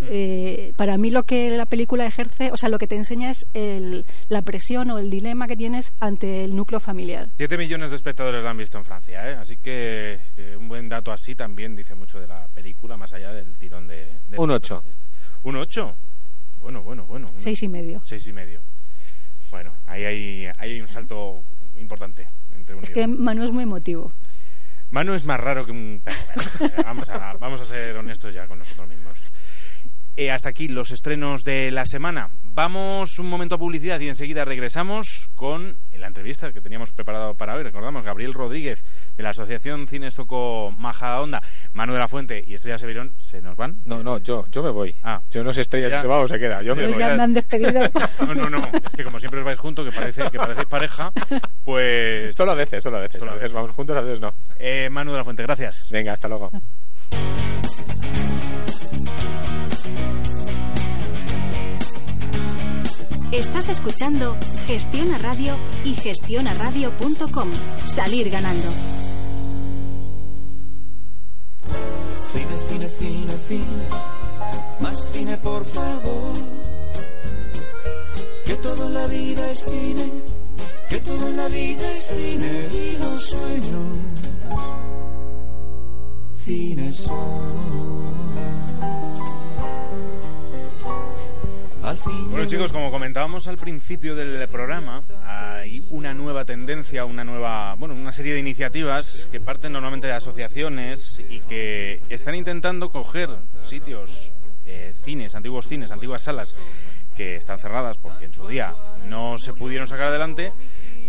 [0.04, 3.46] Eh, para mí lo que la película ejerce, o sea, lo que te enseña es
[3.54, 7.30] el- la presión o el dilema que tienes ante el núcleo familiar.
[7.38, 9.36] 7 millones de espectadores la han visto en Francia, ¿eh?
[9.36, 13.32] así que eh, un buen dato así también dice mucho de la película, más allá
[13.32, 14.06] del tirón de...
[14.30, 14.84] de Un ocho.
[15.44, 15.96] ¿Un 8?
[16.62, 17.28] Bueno, bueno, bueno.
[17.32, 18.02] un- Seis y medio.
[18.04, 18.62] Seis y medio.
[19.52, 21.42] Bueno, ahí hay, ahí hay un salto
[21.80, 23.16] importante entre Es y que otro.
[23.18, 24.14] Manu es muy emotivo.
[24.92, 26.18] Manu es más raro que un perro.
[26.66, 29.22] Eh, vamos, a, vamos a ser honestos ya con nosotros mismos.
[30.18, 32.30] Eh, hasta aquí los estrenos de la semana.
[32.44, 37.56] Vamos un momento a publicidad y enseguida regresamos con la entrevista que teníamos preparado para
[37.56, 37.64] hoy.
[37.64, 38.84] Recordamos, Gabriel Rodríguez
[39.16, 41.42] de la Asociación Cines Toco Majadahonda,
[41.74, 43.78] Manu de la Fuente y Estrella Severón se nos van.
[43.86, 45.22] no no yo yo me voy Ah.
[45.32, 45.98] yo no sé estrella Ya.
[45.98, 47.82] si se va o se queda yo me Ellos voy ya me han despedido.
[48.28, 48.58] No, no, no.
[48.86, 51.12] Es que como siempre os vais juntos, que parece que parecéis pareja,
[51.64, 52.36] pues...
[52.36, 53.54] solo a veces solo a veces Solo a veces.
[53.54, 55.88] vamos juntos a veces no Eh, Manu de la Fuente, gracias.
[55.92, 56.50] venga hasta luego
[63.32, 64.36] Estás escuchando
[64.68, 67.50] Gestiona Radio y gestionaradio.com.
[67.86, 68.70] Salir ganando.
[72.34, 73.84] Cine, cine, cine, cine.
[74.82, 76.34] Más cine, por favor.
[78.46, 80.12] Que todo en la vida es cine.
[80.90, 82.68] Que todo en la vida es cine.
[82.74, 83.98] Y los sueños.
[86.36, 88.21] Cine son.
[92.06, 97.94] Bueno chicos, como comentábamos al principio del programa, hay una nueva tendencia, una nueva, bueno,
[97.94, 103.30] una serie de iniciativas que parten normalmente de asociaciones y que están intentando coger
[103.64, 104.32] sitios,
[104.66, 106.56] eh, cines, antiguos cines, antiguas salas
[107.16, 108.74] que están cerradas porque en su día
[109.08, 110.52] no se pudieron sacar adelante,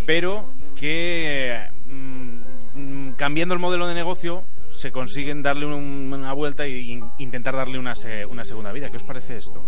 [0.05, 2.39] pero que mm,
[2.75, 7.55] mm, cambiando el modelo de negocio se consiguen darle un- una vuelta e in- intentar
[7.55, 7.95] darle una,
[8.29, 8.91] una segunda vida.
[8.91, 9.63] ¿Qué os parece esto?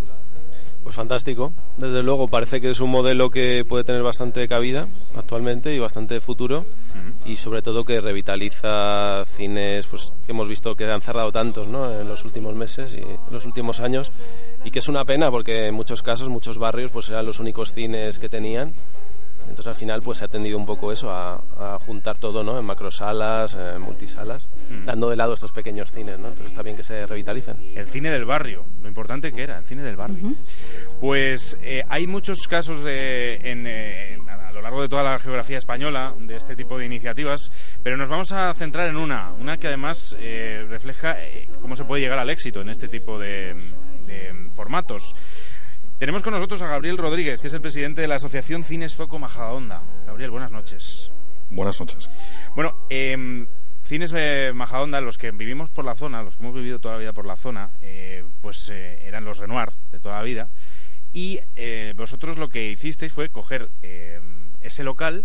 [0.85, 1.55] Pues fantástico.
[1.79, 6.21] Desde luego, parece que es un modelo que puede tener bastante cabida actualmente y bastante
[6.21, 6.67] futuro.
[7.25, 11.91] Y sobre todo que revitaliza cines pues, que hemos visto que han cerrado tantos ¿no?
[11.91, 14.13] en los últimos meses y en los últimos años.
[14.63, 17.73] Y que es una pena porque en muchos casos, muchos barrios, pues eran los únicos
[17.73, 18.75] cines que tenían.
[19.49, 22.59] Entonces al final pues se ha tendido un poco eso, a, a juntar todo ¿no?
[22.59, 24.85] en macrosalas, en multisalas, Mm.
[24.85, 26.19] dando de lado estos pequeños cines.
[26.19, 26.29] ¿no?
[26.29, 27.57] Entonces está bien que se revitalicen.
[27.75, 30.33] El cine del barrio, lo importante que era, el cine del barrio.
[31.01, 35.59] Pues eh, hay muchos casos de, en, eh, a lo largo de toda la geografía
[35.59, 37.51] española de este tipo de iniciativas,
[37.83, 41.85] pero nos vamos a centrar en una, una que además eh, refleja eh, cómo se
[41.85, 43.55] puede llegar al éxito en este tipo de,
[44.07, 45.15] de formatos.
[46.05, 49.19] Tenemos con nosotros a Gabriel Rodríguez, que es el presidente de la Asociación Cines Foco
[49.19, 49.81] Majadahonda.
[50.07, 51.11] Gabriel, buenas noches.
[51.49, 52.11] Buenas noches.
[52.55, 53.47] Bueno, eh,
[53.83, 57.01] Cines eh, Majadahonda, los que vivimos por la zona, los que hemos vivido toda la
[57.01, 60.51] vida por la zona, eh, pues eh, eran los Renoir de toda la vida.
[61.15, 64.21] Y eh, vosotros lo que hicisteis fue coger eh,
[64.61, 65.25] ese local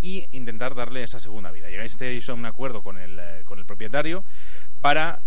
[0.00, 1.68] y intentar darle esa segunda vida.
[1.68, 4.24] Llegasteis a un acuerdo con el, con el propietario
[4.80, 5.20] para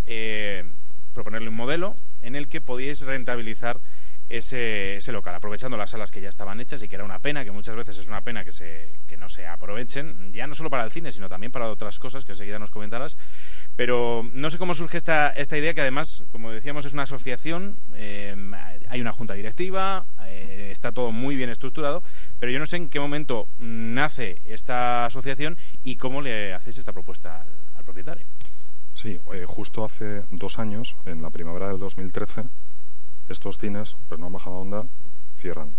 [1.13, 3.80] proponerle un modelo en el que podíais rentabilizar
[4.29, 7.43] ese, ese local, aprovechando las salas que ya estaban hechas y que era una pena,
[7.43, 10.69] que muchas veces es una pena que, se, que no se aprovechen, ya no solo
[10.69, 13.17] para el cine, sino también para otras cosas que enseguida nos comentarás.
[13.75, 17.77] Pero no sé cómo surge esta, esta idea, que además, como decíamos, es una asociación,
[17.95, 18.35] eh,
[18.87, 22.03] hay una junta directiva, eh, está todo muy bien estructurado,
[22.39, 26.93] pero yo no sé en qué momento nace esta asociación y cómo le hacéis esta
[26.93, 28.27] propuesta al, propietario.
[28.93, 32.43] Sí, eh, justo hace dos años, en la primavera del 2013,
[33.29, 34.85] estos cines, Renault Majadahonda,
[35.37, 35.71] cierran.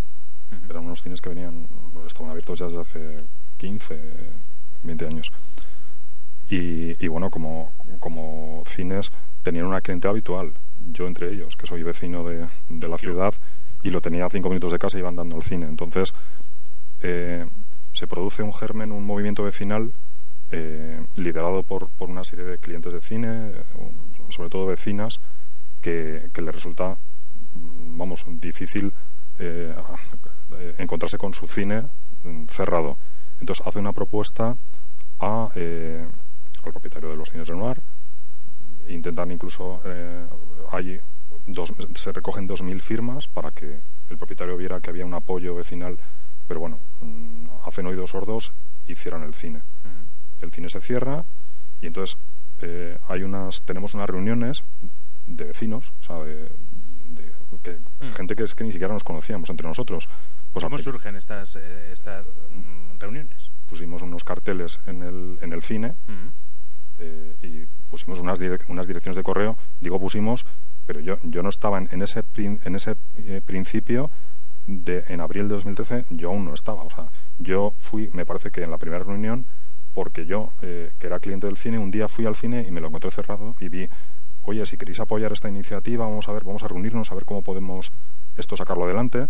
[0.68, 1.66] Eran unos cines que venían,
[2.06, 3.16] estaban abiertos ya desde hace
[3.58, 4.00] 15,
[4.82, 5.32] 20 años.
[6.48, 10.52] Y, y bueno, como, como cines tenían una clientela habitual,
[10.92, 13.34] yo entre ellos, que soy vecino de, de la ciudad
[13.82, 15.66] y lo tenía a cinco minutos de casa y iba andando al cine.
[15.66, 16.12] Entonces,
[17.02, 17.46] eh,
[17.92, 19.92] se produce un germen, un movimiento vecinal
[20.52, 23.62] eh, liderado por, por una serie de clientes de cine, eh,
[24.28, 25.20] sobre todo vecinas,
[25.80, 26.98] que, que le resulta,
[27.96, 28.92] vamos, difícil
[29.38, 29.74] eh,
[30.78, 31.84] encontrarse con su cine
[32.24, 32.96] mm, cerrado.
[33.40, 34.56] Entonces hace una propuesta
[35.20, 36.06] a, eh,
[36.64, 37.80] al propietario de los cines Renoir,
[38.88, 40.24] intentan incluso, eh,
[40.72, 41.00] hay
[41.46, 45.96] dos, se recogen 2.000 firmas para que el propietario viera que había un apoyo vecinal,
[46.48, 48.52] pero bueno, mm, hacen oídos sordos
[48.86, 49.62] y cierran el cine.
[50.42, 51.24] El cine se cierra
[51.80, 52.16] y entonces
[52.62, 54.64] eh, hay unas, tenemos unas reuniones
[55.26, 56.50] de vecinos, o sea, de-
[57.62, 58.10] que- Mm.
[58.12, 60.08] gente que es que ni siquiera nos conocíamos entre nosotros.
[60.52, 63.50] Pues ¿Cómo surgen estas, eh, estas mm, reuniones?
[63.68, 65.94] pusimos unos carteles en el, en el cine
[66.98, 69.56] eh, y pusimos unas, direc- unas direcciones de correo.
[69.80, 70.44] Digo pusimos,
[70.86, 74.10] pero yo, yo no estaba en, en ese, prin- en ese eh, principio
[74.66, 76.82] de en abril de 2013, yo aún no estaba.
[76.82, 77.06] O sea,
[77.38, 79.46] yo fui, me parece que en la primera reunión,
[79.94, 82.80] porque yo, eh, que era cliente del cine, un día fui al cine y me
[82.80, 83.88] lo encontré cerrado y vi,
[84.50, 87.42] oye, si queréis apoyar esta iniciativa, vamos a ver, vamos a reunirnos, a ver cómo
[87.42, 87.90] podemos
[88.36, 89.26] esto sacarlo adelante.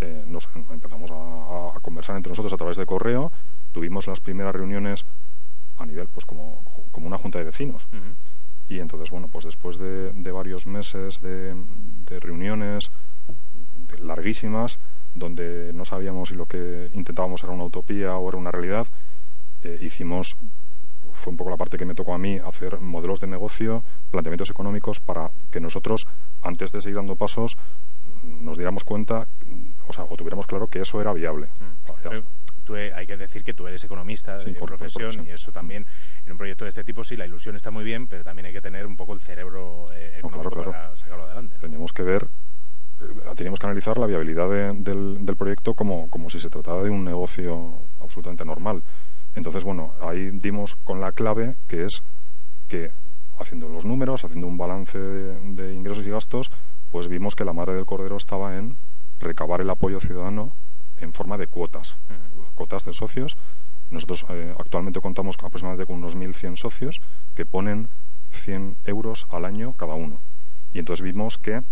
[0.00, 3.32] Eh, nos empezamos a, a conversar entre nosotros a través de correo.
[3.72, 5.04] Tuvimos las primeras reuniones
[5.78, 7.86] a nivel, pues como, como una junta de vecinos.
[8.68, 11.54] Y entonces, bueno, pues después de, de varios meses de,
[12.06, 12.90] de reuniones
[13.88, 14.78] de- larguísimas,
[15.14, 18.86] donde no sabíamos si lo que intentábamos era una utopía o era una realidad,
[19.62, 20.36] eh, hicimos,
[21.24, 24.50] fue un poco la parte que me tocó a mí, hacer modelos de negocio, planteamientos
[24.50, 26.06] económicos para que nosotros,
[26.42, 27.56] antes de seguir dando pasos,
[28.22, 29.26] nos diéramos cuenta,
[29.88, 31.48] o sea, o tuviéramos claro que eso era viable.
[32.02, 32.22] Pero
[32.64, 35.50] tú, eh, hay que decir que tú eres economista de por- por profesión y eso
[35.50, 35.86] también,
[36.26, 38.52] en un proyecto de este tipo, sí, la ilusión está muy bien, pero también hay
[38.52, 40.70] que tener un poco el cerebro eh, No, económico claro.
[40.72, 41.56] para sacarlo adelante.
[41.58, 42.28] Teníamos que ver,
[43.00, 46.82] eh, teníamos que analizar la viabilidad de- del, del proyecto como, como si se tratara
[46.82, 48.82] de un negocio absolutamente normal.
[49.34, 52.02] Entonces, bueno, ahí dimos con la clave que es
[52.68, 52.92] que
[53.38, 56.50] haciendo los números, haciendo un balance de, de ingresos y gastos,
[56.90, 58.76] pues vimos que la madre del cordero estaba en
[59.20, 60.52] recabar el apoyo ciudadano
[61.00, 61.96] en forma de cuotas,
[62.54, 63.36] cuotas de socios.
[63.90, 67.00] Nosotros eh, actualmente contamos con aproximadamente con unos 1.100 socios
[67.34, 67.88] que ponen
[68.30, 70.20] 100 euros al año cada uno.
[70.72, 71.62] Y entonces vimos que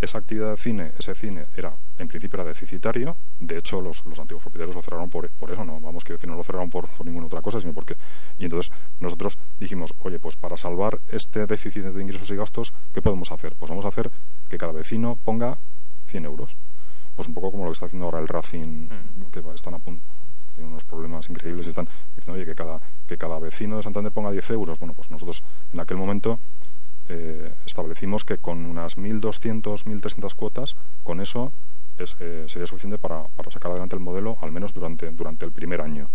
[0.00, 4.18] esa actividad de cine, ese cine era, en principio era deficitario, de hecho los, los
[4.18, 6.88] antiguos propietarios lo cerraron por, por eso, no, vamos, que decir, no lo cerraron por,
[6.88, 7.96] por ninguna otra cosa, sino porque...
[8.38, 13.00] Y entonces nosotros dijimos, oye, pues para salvar este déficit de ingresos y gastos, ¿qué
[13.00, 13.54] podemos hacer?
[13.56, 14.10] Pues vamos a hacer
[14.48, 15.58] que cada vecino ponga
[16.06, 16.56] 100 euros.
[17.14, 18.88] Pues un poco como lo que está haciendo ahora el Racing,
[19.32, 20.02] que están a punto
[20.56, 24.10] tienen unos problemas increíbles y están diciendo, oye, que cada, que cada vecino de Santander
[24.10, 24.78] ponga 10 euros.
[24.78, 26.40] Bueno, pues nosotros en aquel momento
[27.08, 31.52] eh, establecimos que con unas 1.200, 1.300 cuotas, con eso
[31.98, 35.52] es, eh, sería suficiente para, para, sacar adelante el modelo, al menos durante, durante el
[35.52, 36.08] primer año.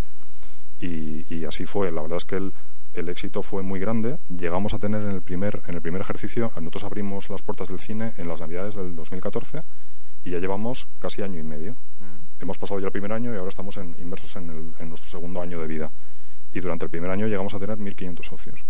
[0.80, 1.92] Y, y así fue.
[1.92, 2.54] La verdad es que el,
[2.94, 4.18] el, éxito fue muy grande.
[4.30, 7.80] Llegamos a tener en el primer, en el primer ejercicio, nosotros abrimos las puertas del
[7.80, 9.62] cine en las Navidades del 2014
[10.24, 11.74] y ya llevamos casi año y medio.
[11.74, 12.42] Mm.
[12.42, 15.10] Hemos pasado ya el primer año y ahora estamos en, inmersos en, el, en nuestro
[15.10, 15.92] segundo año de vida.
[16.54, 18.64] Y durante el primer año llegamos a tener 1.500 socios.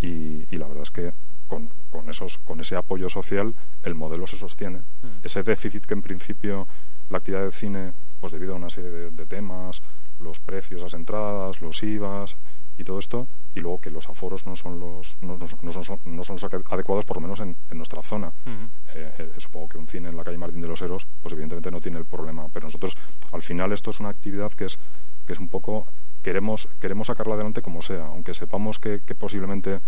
[0.00, 1.12] Y, y, la verdad es que
[1.52, 4.78] con, con, esos, con ese apoyo social el modelo se sostiene.
[4.78, 5.20] Mm.
[5.22, 6.66] Ese déficit que en principio
[7.10, 9.82] la actividad de cine, pues debido a una serie de, de temas,
[10.18, 12.36] los precios, las entradas, los IVAs
[12.78, 15.98] y todo esto, y luego que los aforos no son los, no, no, no son,
[16.06, 18.32] no son los adecuados, por lo menos en, en nuestra zona.
[18.46, 18.68] -huh.
[18.94, 21.70] eh, eh, supongo que un cine en la calle Martín de los Heros, pues evidentemente
[21.70, 22.96] no tiene el problema, pero nosotros,
[23.30, 24.78] al final, esto es una actividad que es,
[25.26, 25.86] que es un poco,
[26.22, 29.80] queremos, queremos sacarla adelante como sea, aunque sepamos que, que posiblemente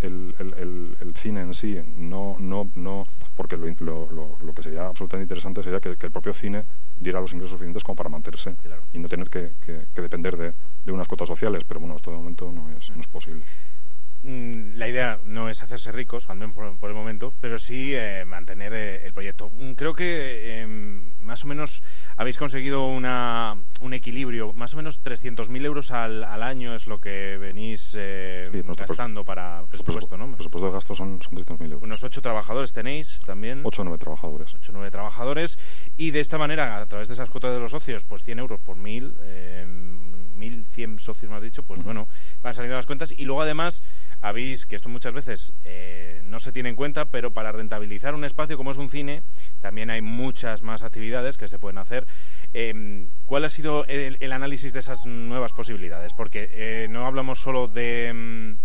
[0.00, 4.62] el, el, el, el, cine en sí no no no porque lo, lo, lo, que
[4.62, 6.64] sería absolutamente interesante sería que, que, el propio cine
[7.00, 8.82] diera los ingresos suficientes como para mantenerse claro.
[8.92, 10.52] y no tener que, que depender de,
[10.84, 13.42] de, unas cuotas sociales pero bueno esto de momento no es, no es posible
[14.22, 18.24] la idea no es hacerse ricos, al menos por, por el momento, pero sí eh,
[18.24, 19.50] mantener eh, el proyecto.
[19.50, 20.66] Mm, creo que eh,
[21.26, 21.82] más o menos
[22.16, 24.52] habéis conseguido una, un equilibrio.
[24.52, 29.24] Más o menos 300.000 euros al, al, año es lo que venís eh, sí, gastando
[29.24, 30.26] para presupuesto, ¿no?
[30.26, 31.82] El presupuesto de gasto son, son 300.000 euros.
[31.82, 33.60] Unos 8 trabajadores tenéis también.
[33.64, 34.54] 8 o 9 trabajadores.
[34.54, 35.58] 8 o 9 trabajadores.
[35.96, 38.60] Y de esta manera, a través de esas cuotas de los socios, pues 100 euros
[38.60, 39.14] por 1000.
[40.36, 42.08] Eh, 1.100 socios, has dicho, pues bueno,
[42.42, 43.12] van saliendo las cuentas.
[43.16, 43.82] Y luego, además,
[44.20, 48.24] habéis, que esto muchas veces eh, no se tiene en cuenta, pero para rentabilizar un
[48.24, 49.22] espacio como es un cine,
[49.60, 52.06] también hay muchas más actividades que se pueden hacer.
[52.52, 56.12] Eh, ¿Cuál ha sido el, el, análisis de esas nuevas posibilidades?
[56.12, 58.12] Porque eh, no hablamos solo de...
[58.12, 58.56] Mm,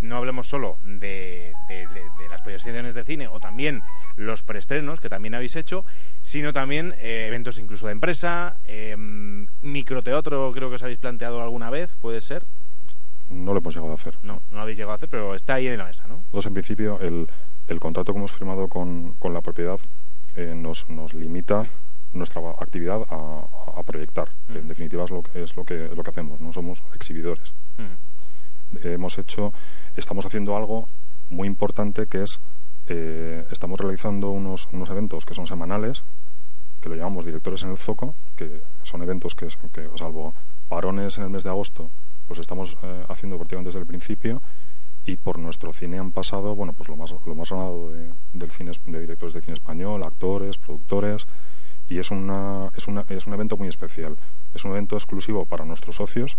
[0.00, 3.82] no hablemos solo de, de, de, de, las proyecciones de cine o también
[4.16, 5.84] los preestrenos que también habéis hecho,
[6.22, 8.96] sino también eh, eventos incluso de empresa, eh,
[9.62, 12.44] microteatro creo que os habéis planteado alguna vez, puede ser.
[13.30, 14.16] No lo hemos llegado a hacer.
[14.22, 16.16] No, no lo habéis llegado a hacer, pero está ahí en la mesa, ¿no?
[16.16, 17.26] Nosotros en principio el,
[17.68, 19.80] el contrato que hemos firmado con, con la propiedad
[20.36, 21.66] eh, nos, nos limita
[22.12, 24.52] nuestra actividad a, a proyectar, mm.
[24.52, 27.52] que en definitiva es lo que, es lo que, lo que hacemos, no somos exhibidores.
[27.78, 28.15] Mm
[28.82, 29.52] hemos hecho,
[29.96, 30.88] estamos haciendo algo
[31.30, 32.40] muy importante que es,
[32.88, 36.04] eh, estamos realizando unos, unos eventos que son semanales,
[36.80, 40.34] que lo llamamos directores en el Zoco, que son eventos que, que salvo
[40.68, 41.90] parones en el mes de agosto,
[42.28, 44.42] los estamos eh, haciendo prácticamente desde el principio
[45.04, 48.50] y por nuestro cine han pasado, bueno, pues lo más, lo más sonado de, del
[48.50, 51.26] cine, de directores de cine español, actores, productores,
[51.88, 54.16] y es, una, es, una, es un evento muy especial.
[54.54, 56.36] Es un evento exclusivo para nuestros socios,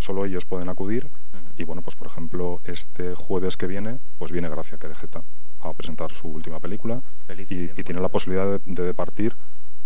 [0.00, 1.06] solo ellos pueden acudir.
[1.06, 1.60] Uh -huh.
[1.60, 5.22] y bueno pues por ejemplo este jueves que viene pues viene Gracia Querejeta
[5.62, 9.36] a presentar su última película Feliz y, y, tiene la posibilidad de, de departir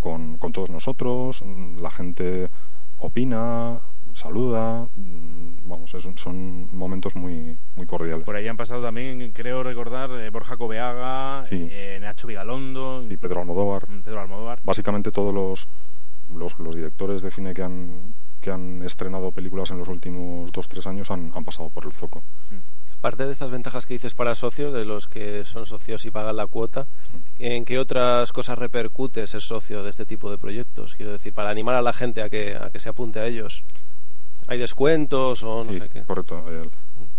[0.01, 1.43] con, con, todos nosotros.
[1.81, 2.49] La gente
[2.99, 3.81] opina
[4.13, 4.87] saluda
[5.65, 8.25] vamos es, son momentos muy muy cordiales.
[8.25, 11.69] Por ahí han pasado también creo recordar eh, Borja Cobeaga sí.
[11.71, 13.87] eh, Nacho Vigalondo y Pedro Almodóvar.
[14.05, 14.61] Pedro Almodóvar.
[14.65, 15.69] Básicamente todos los
[16.35, 20.69] los, los directores de cine que han que han estrenado películas en los últimos dos
[20.69, 22.23] tres años han, han pasado por el zoco.
[22.51, 22.99] Mm.
[22.99, 26.37] Aparte de estas ventajas que dices para socios, de los que son socios y pagan
[26.37, 27.17] la cuota, mm.
[27.39, 30.95] ¿en qué otras cosas repercute ser socio de este tipo de proyectos?
[30.95, 33.65] Quiero decir, para animar a la gente a que, a que se apunte a ellos.
[34.47, 36.03] ¿Hay descuentos o no sí, sé qué?
[36.03, 36.45] Correcto.
[36.47, 36.71] El,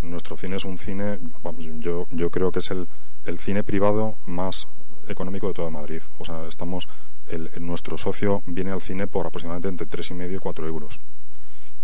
[0.08, 2.88] nuestro cine es un cine, vamos, yo, yo creo que es el,
[3.26, 4.68] el cine privado más
[5.08, 6.04] económico de toda Madrid.
[6.20, 6.88] O sea, estamos
[7.30, 10.68] el, el, nuestro socio viene al cine por aproximadamente entre tres y medio y cuatro
[10.68, 11.00] euros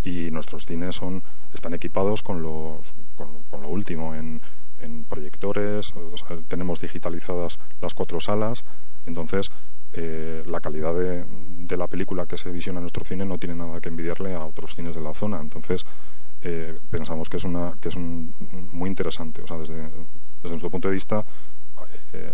[0.03, 4.41] y nuestros cines son están equipados con los con, lo último en,
[4.79, 5.93] en proyectores
[6.47, 8.65] tenemos digitalizadas las cuatro salas
[9.05, 9.51] entonces
[9.93, 13.55] eh, la calidad de, de, la película que se visiona en nuestro cine no tiene
[13.55, 15.85] nada que envidiarle a otros cines de la zona entonces
[16.43, 18.33] eh, pensamos que es una que es un,
[18.71, 21.23] muy interesante o sea desde desde nuestro punto de vista
[22.13, 22.33] eh,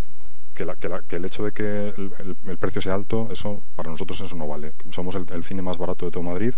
[0.58, 3.91] que, la, que, la, que, el hecho de que el, precio sea alto, eso para
[3.91, 4.74] nosotros eso no vale.
[4.89, 6.56] Somos el, cine más barato de todo Madrid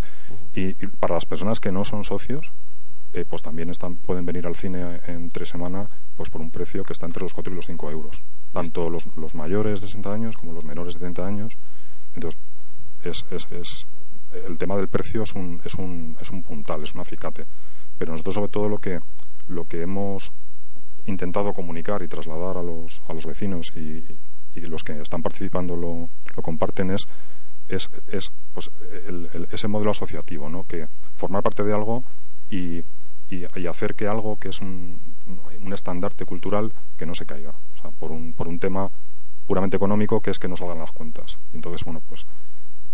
[0.55, 2.49] y, para las personas que no son socios,
[3.11, 6.85] eh, pues también están, pueden venir al cine en tres semanas pues por un precio
[6.85, 8.23] que está entre los 4 y los 5 euros.
[8.53, 11.57] Tanto los, mayores de 60 años como los menores de 70 años.
[12.15, 12.39] Entonces,
[13.03, 13.87] es, es, es,
[14.47, 17.45] el tema del precio es un, es, un, es un puntal, es un acicate.
[17.97, 18.99] Pero nosotros sobre todo lo que,
[19.49, 20.31] lo que hemos
[21.09, 24.03] intentado comunicar y trasladar a los, a los vecinos y,
[24.55, 27.07] y los que están participando lo, lo comparten es,
[27.67, 28.71] es, es pues
[29.07, 30.65] el, ese modelo asociativo, ¿no?
[30.65, 32.03] que formar parte de algo
[32.49, 32.79] y,
[33.29, 34.99] y, y, hacer que algo que es un,
[35.63, 38.89] un estandarte cultural que no se caiga, o sea, por un, por un tema
[39.47, 41.39] puramente económico que es que no salgan las cuentas.
[41.53, 42.25] Entonces, bueno, pues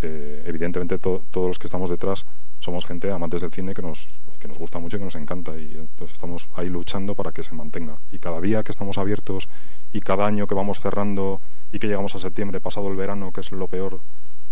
[0.05, 2.25] eh, evidentemente to- todos los que estamos detrás
[2.59, 4.07] somos gente amantes del cine que nos,
[4.39, 7.43] que nos gusta mucho y que nos encanta y entonces estamos ahí luchando para que
[7.43, 7.97] se mantenga.
[8.11, 9.49] Y cada día que estamos abiertos
[9.93, 11.41] y cada año que vamos cerrando
[11.71, 13.99] y que llegamos a septiembre, pasado el verano, que es lo peor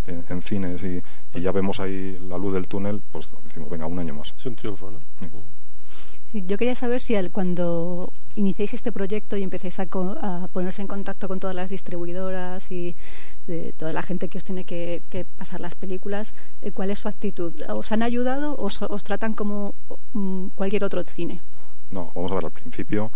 [0.08, 1.02] en, en cines y,
[1.38, 4.34] y ya vemos ahí la luz del túnel, pues decimos, venga, un año más.
[4.38, 5.00] Es un triunfo, ¿no?
[5.22, 5.28] Sí,
[6.42, 10.82] yo quería saber si al, cuando iniciéis este proyecto y empecéis a, co- a ponerse
[10.82, 12.96] en contacto con todas las distribuidoras y
[13.48, 17.00] de toda la gente que os tiene que, que pasar las películas, eh, ¿cuál es
[17.00, 17.54] su actitud?
[17.70, 19.76] ¿Os han ayudado o os, tratan como
[20.14, 21.42] mm, cualquier otro cine?
[21.92, 23.12] No, vamos a ver, al principio,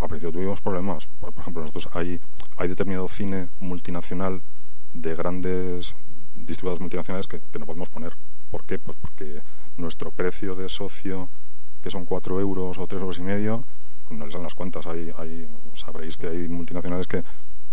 [0.00, 1.08] al principio tuvimos problemas.
[1.20, 2.20] Por, ejemplo, nosotros hay,
[2.56, 4.40] hay determinado cine multinacional
[4.92, 5.96] de grandes
[6.36, 8.12] distribuidoras multinacionales que no podemos poner.
[8.50, 8.78] ¿Por qué?
[8.78, 9.42] Pues porque
[9.76, 11.28] nuestro precio de socio,
[11.84, 13.62] que son cuatro euros o tres euros y medio,
[14.08, 14.86] pues no les dan las cuentas.
[14.86, 17.22] Hay, hay, sabréis que hay multinacionales que,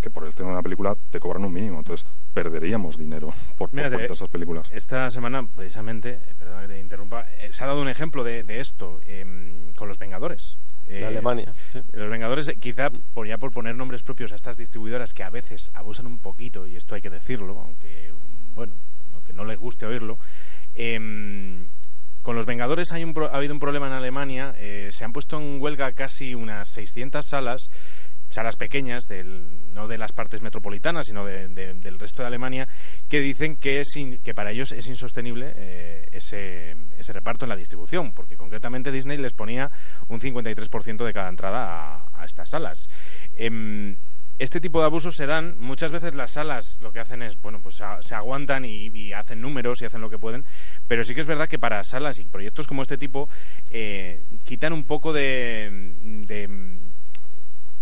[0.02, 1.78] que por el estreno de una película te cobran un mínimo.
[1.78, 4.70] Entonces, perderíamos dinero por, por Mírate, esas películas.
[4.74, 8.44] Esta semana, precisamente, eh, perdona que te interrumpa, eh, se ha dado un ejemplo de,
[8.44, 10.58] de esto em, con los Vengadores.
[10.88, 11.80] De Alemania, sí.
[11.94, 15.30] Los Vengadores, eh, quizá por ya por poner nombres propios a estas distribuidoras que a
[15.30, 18.14] veces abusan un poquito, y esto hay que decirlo, aunque,
[18.56, 18.74] bueno,
[19.14, 20.18] aunque no les guste oírlo,
[20.76, 21.68] em,
[22.22, 24.54] con los Vengadores hay un ha habido un problema en Alemania.
[24.58, 27.70] eh, se han puesto en huelga casi unas 600 salas,
[28.30, 32.68] salas pequeñas, del, no de las partes metropolitanas, sino de- de- del resto de Alemania,
[33.10, 37.50] que dicen que, es in- que para ellos es insostenible eh, ese, ese reparto en
[37.50, 39.70] la distribución, porque concretamente Disney les ponía
[40.08, 41.66] un 53% de cada entrada
[41.96, 42.90] a, a estas salas.
[43.36, 43.98] Em,
[44.44, 47.60] este tipo de abusos se dan muchas veces las salas lo que hacen es bueno
[47.62, 50.44] pues a- se aguantan y, y hacen números y hacen lo que pueden
[50.88, 53.30] pero sí que es verdad que para salas y proyectos como este tipo
[53.70, 55.94] eh, quitan un poco de,
[56.28, 56.50] de,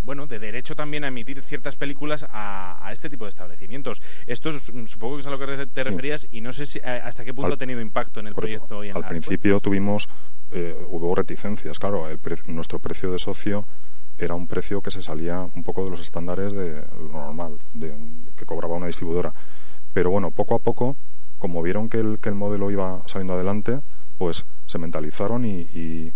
[0.04, 4.00] bueno de derecho también a emitir ciertas películas a, a este tipo de establecimientos.
[4.26, 6.80] Esto es, mm, supongo que es a lo que te referías y no sé si,
[6.80, 9.08] a- hasta qué punto Al- ha tenido impacto en el proyecto y en Al la
[9.08, 10.08] principio tuvimos,
[10.52, 13.66] eh, hubo reticencias, claro, el pre- nuestro precio de socio
[14.24, 17.92] era un precio que se salía un poco de los estándares de lo normal, de,
[18.36, 19.32] que cobraba una distribuidora.
[19.92, 20.96] Pero bueno, poco a poco,
[21.38, 23.80] como vieron que el, que el modelo iba saliendo adelante,
[24.18, 26.12] pues se mentalizaron y, y-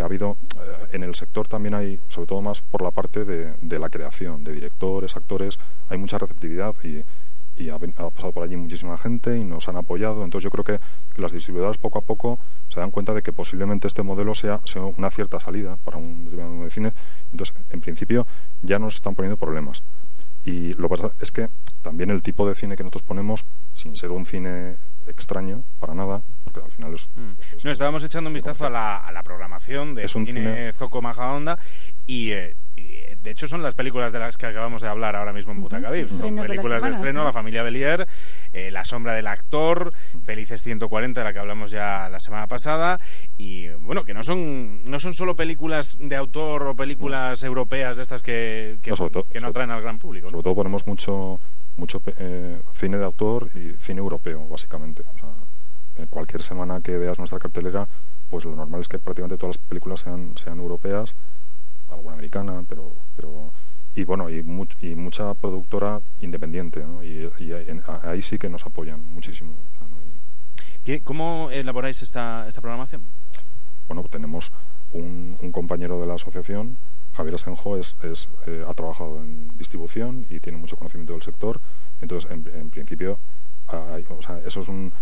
[0.00, 3.78] ha habido, eh, en el sector también hay, sobre todo más por la parte de
[3.78, 7.04] la creación, de directores, actores, hay mucha receptividad y,
[7.56, 10.24] y ha, pasado por allí muchísima gente y nos han apoyado.
[10.24, 10.80] Entonces yo creo que,
[11.20, 12.38] las distribuidoras poco a poco
[12.68, 16.24] se dan cuenta de que posiblemente este modelo sea, sea una cierta salida para un
[16.24, 16.92] determinado número de cine.
[17.32, 18.26] Entonces, en principio,
[18.62, 19.82] ya nos están poniendo problemas.
[20.44, 21.48] Y lo que pasa es que
[21.82, 24.76] también el tipo de cine que nosotros ponemos, sin ser un cine
[25.08, 27.08] extraño, para nada, porque al final es...
[27.16, 27.64] Mm.
[27.64, 30.72] No, estábamos echando un vistazo a la, a la programación de Es un cine, cine-
[30.72, 31.58] Zoco Majahonda
[32.06, 35.16] y, eh, y, eh, de hecho son las películas de las que acabamos de hablar
[35.16, 36.08] ahora mismo en Butacabib.
[36.08, 37.24] Son Estrenos de la películas de, estreno, sí.
[37.26, 38.06] La familia Belier,
[38.52, 39.92] eh, La sombra del actor,
[40.24, 42.98] Felices 140, de la que hablamos ya la semana pasada
[43.38, 48.02] y bueno, que no son no son solo películas de autor o películas europeas de
[48.02, 50.26] estas que, que, No, sobre todo- que no sobre- atraen al gran público.
[50.26, 50.30] ¿no?
[50.30, 51.40] Sobre todo ponemos mucho
[51.76, 55.02] mucho eh, cine de autor y cine europeo, básicamente.
[55.14, 57.84] O sea, cualquier semana que veas nuestra cartelera,
[58.30, 61.14] pues lo normal es que prácticamente todas las películas sean, sean europeas,
[61.90, 62.92] alguna americana, pero...
[63.16, 63.50] pero
[63.94, 67.02] y bueno, y, much- y mucha productora independiente, ¿no?
[67.02, 69.52] Y, y ahí- ahí sí que nos apoyan muchísimo.
[69.52, 69.96] O sea, ¿no?
[69.96, 73.00] Y- ¿Qué- ¿Cómo elaboráis esta, esta programación?
[73.88, 74.52] bueno, tenemos
[74.92, 76.76] un, un compañero de la asociación,
[77.16, 81.60] Javier Asenjo, es, es, eh, ha trabajado en distribución y tiene mucho conocimiento del sector.
[82.00, 83.18] Entonces, en, en principio,
[83.68, 84.92] hay- o sea, eso es un,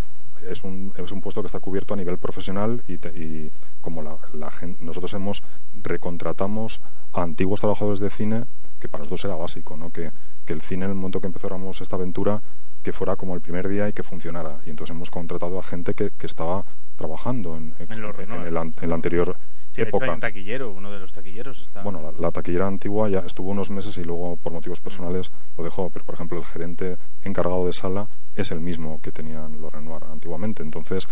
[0.49, 3.51] es, un, es un puesto que está cubierto a nivel profesional y, te- y
[3.81, 5.43] como la, la nosotros hemos
[5.83, 6.81] recontratamos
[7.13, 8.45] a antiguos trabajadores de cine,
[8.79, 9.89] que para nosotros era básico, ¿no?
[9.91, 10.11] que,
[10.45, 12.41] que el cine en el momento que empezáramos esta aventura
[12.83, 14.59] que fuera como el primer día y que funcionara.
[14.65, 16.65] Y entonces hemos contratado a gente que, que estaba
[16.97, 17.91] trabajando en, en-
[18.35, 19.37] En el, anterior
[19.75, 20.13] Sí, de hecho hay época.
[20.13, 21.83] un taquillero, uno de los taquilleros está...
[21.83, 25.63] Bueno, la, la taquillera antigua ya estuvo unos meses y luego por motivos personales lo
[25.63, 29.71] dejó, pero por ejemplo el gerente encargado de sala es el mismo que tenían los
[29.71, 30.63] Renoir antiguamente.
[30.63, 31.07] Entonces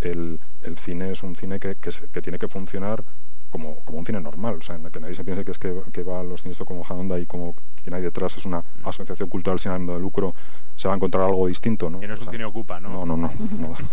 [0.00, 3.02] el, el cine es un cine que, que, se- que tiene que funcionar
[3.50, 5.58] como, como un cine normal, o sea, en el que nadie se piense que es
[5.58, 8.62] que, que va a los cines como Honda y como quien hay detrás es una
[8.84, 10.34] asociación cultural sin ánimo de lucro,
[10.76, 12.00] se va a encontrar algo distinto, ¿no?
[12.00, 12.90] Que no es O un cine ocupa, ¿no?
[12.90, 13.32] No, no, no.
[13.58, 13.76] no.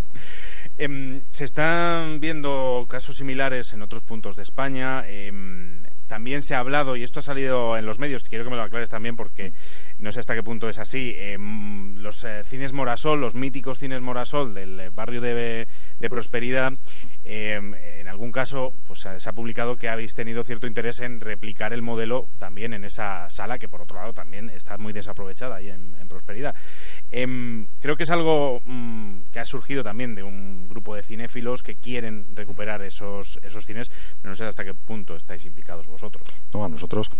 [0.78, 5.08] Em, se están viendo casos similares en otros puntos de España.
[5.08, 8.56] em, también se ha hablado, y esto ha salido en los medios, quiero que me
[8.56, 9.52] lo aclares también porque
[9.98, 11.12] no sé hasta qué punto es así.
[11.16, 11.36] Eh,
[11.96, 15.66] los eh, cines Morasol, los míticos cines Morasol del eh, barrio de,
[15.98, 16.72] de Prosperidad,
[17.24, 17.60] eh,
[18.00, 21.82] en algún caso pues se ha publicado que habéis tenido cierto interés en replicar el
[21.82, 25.94] modelo también en esa sala, que por otro lado también está muy desaprovechada ahí en,
[26.00, 26.54] en Prosperidad.
[27.10, 31.62] Em, creo que es algo mm, que ha surgido también de un grupo de cinéfilos
[31.62, 33.90] que quieren recuperar esos, esos cines,
[34.20, 35.88] pero no sé hasta qué punto estáis implicados.
[36.52, 37.10] No, a nosotros,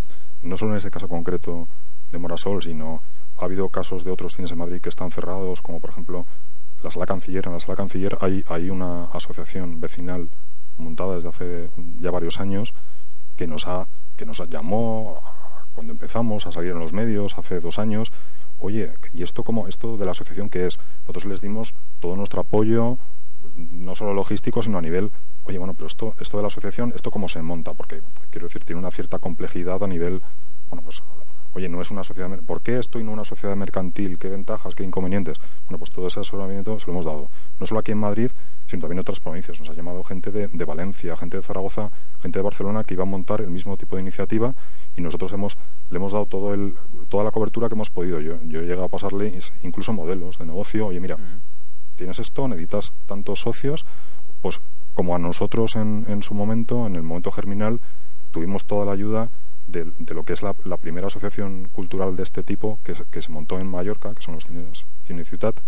[0.42, 1.68] no solo en ese caso concreto
[2.10, 3.02] de Morasol, sino
[3.38, 6.26] ha habido casos de otros cines en Madrid que están cerrados, como por ejemplo
[6.82, 7.46] la Sala Canciller.
[7.46, 10.28] En la Sala Canciller hay, hay una asociación vecinal
[10.78, 11.70] montada desde hace
[12.00, 12.74] ya varios años
[13.36, 15.20] que nos ha que nos llamó
[15.74, 18.12] cuando empezamos a salir en los medios hace dos años.
[18.58, 22.40] Oye y esto como esto de la asociación que es nosotros les dimos todo nuestro
[22.40, 22.98] apoyo
[23.54, 25.10] no solo logístico sino a nivel
[25.44, 28.64] oye bueno pero esto esto de la asociación esto cómo se monta porque quiero decir
[28.64, 30.22] tiene una cierta complejidad a nivel
[30.70, 31.02] bueno pues
[31.56, 34.18] oye, no es una sociedad, ¿por qué esto y no una sociedad mercantil?
[34.18, 35.38] ¿Qué ventajas, qué inconvenientes?
[35.64, 38.30] Bueno, pues todo ese asesoramiento se lo hemos dado, no solo aquí en Madrid,
[38.66, 39.58] sino también en otras provincias.
[39.58, 41.90] Nos ha llamado gente de, de Valencia, gente de Zaragoza,
[42.20, 44.54] gente de Barcelona que iba a montar el mismo tipo de iniciativa
[44.96, 45.56] y nosotros hemos,
[45.90, 46.74] le hemos dado todo el,
[47.08, 48.20] toda la cobertura que hemos podido.
[48.20, 51.16] Yo, yo he llegado a pasarle incluso modelos de negocio, oye, mira,
[51.96, 53.84] tienes esto, necesitas tantos socios,
[54.42, 54.60] pues
[54.94, 57.80] como a nosotros en, en su momento, en el momento germinal,
[58.30, 59.30] tuvimos toda la ayuda
[59.66, 63.32] de, de lo que es la, primera asociación cultural de este tipo que, que se
[63.32, 65.60] montó en Mallorca, que son los cines Cine Ciutat,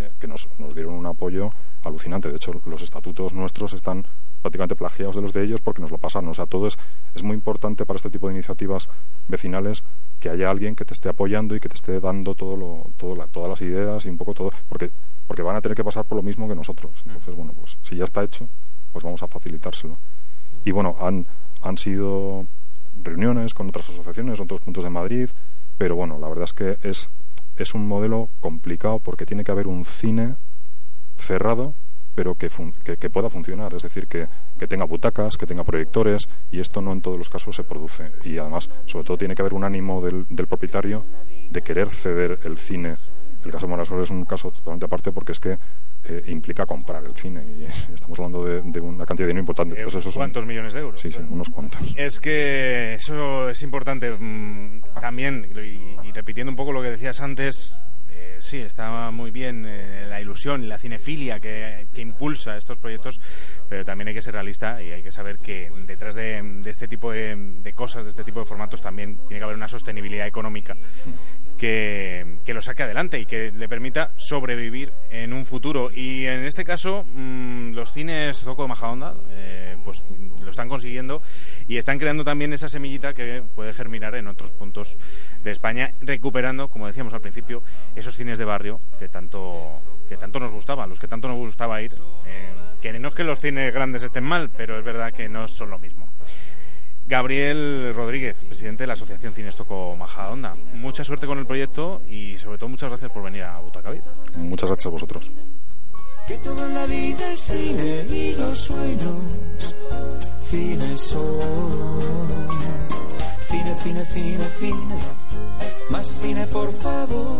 [0.00, 1.50] que, que nos, nos dieron un apoyo
[1.84, 2.28] alucinante.
[2.30, 4.04] De hecho, los estatutos nuestros están
[4.42, 6.28] prácticamente plagiados de los de ellos porque nos lo pasaron.
[6.30, 6.78] O sea, todo es,
[7.14, 8.88] es muy importante para este tipo de iniciativas
[9.28, 9.84] vecinales
[10.18, 13.16] que haya alguien que te esté apoyando y que te esté dando todo lo, todo
[13.16, 14.90] la- todas las ideas y un poco todo, porque,
[15.26, 17.02] porque van a tener que pasar por lo mismo que nosotros.
[17.06, 18.48] Entonces, bueno, pues si ya está hecho,
[18.92, 19.96] pues vamos a facilitárselo.
[20.64, 21.26] Y bueno, han,
[21.62, 22.46] han sido
[23.02, 25.30] reuniones con otras asociaciones, otros puntos de Madrid,
[25.78, 27.08] pero bueno, la verdad es que es,
[27.62, 30.36] es un modelo complicado porque tiene que haber un cine
[31.16, 31.74] cerrado
[32.14, 34.26] pero que, fun- que, que pueda funcionar, es decir, que,
[34.58, 38.10] que tenga butacas, que tenga proyectores, y esto no en todos los casos se produce.
[38.24, 41.04] Y además, sobre todo, tiene que haber un ánimo del, del propietario
[41.50, 42.96] de querer ceder el cine.
[43.44, 45.58] El caso de Morasol es un caso totalmente aparte porque es que
[46.04, 49.74] eh, implica comprar el cine, y estamos hablando de, de una cantidad de dinero importante.
[49.74, 51.00] Eh, Entonces, esos son- ¿Cuántos millones de euros?
[51.00, 51.94] Sí, sí, unos cuantos.
[51.96, 57.20] Es que eso es importante mm, también, y, y repitiendo un poco lo que decías
[57.20, 57.80] antes,
[58.12, 62.78] eh, sí, está muy bien eh, la ilusión y la cinefilia que, que impulsa estos
[62.78, 63.20] proyectos,
[63.68, 66.88] pero también hay que ser realista y hay que saber que detrás de, de este
[66.88, 70.26] tipo de, de cosas, de este tipo de formatos, también tiene que haber una sostenibilidad
[70.26, 70.76] económica
[71.60, 75.90] que, lo saque adelante y que le permita sobrevivir en un futuro.
[75.92, 80.04] Y en este caso, mm, los cines Zoco de Majadahonda, eh, pues
[80.40, 81.18] lo están consiguiendo
[81.68, 84.96] y están creando también esa semillita que puede germinar en otros puntos
[85.44, 87.62] de España, recuperando, como decíamos al principio,
[87.94, 89.66] esos cines de barrio que tanto
[90.08, 91.92] que tanto nos gustaba, los que tanto nos gustaba ir.
[92.26, 92.52] eh,
[92.82, 95.70] que no es que los cines grandes estén mal, pero es verdad que no son
[95.70, 96.09] lo mismo.
[97.10, 100.54] Gabriel Rodríguez, presidente de la Asociación Cinestoco Majadahonda.
[100.74, 104.02] Mucha suerte con el proyecto y sobre todo muchas gracias por venir a Butacavid.
[104.36, 105.32] Muchas gracias a vosotros.
[106.28, 109.24] Que toda la vida es cine y los sueños
[110.40, 112.28] cine son.
[113.40, 114.98] Cine, cine, cine, cine.
[115.90, 117.38] Más cine, por favor.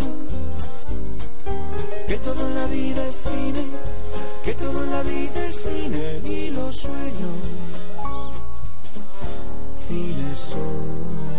[2.08, 3.64] Que toda la vida es cine.
[4.44, 7.80] Que toda la vida es cine y los sueños
[9.91, 11.30] cine son.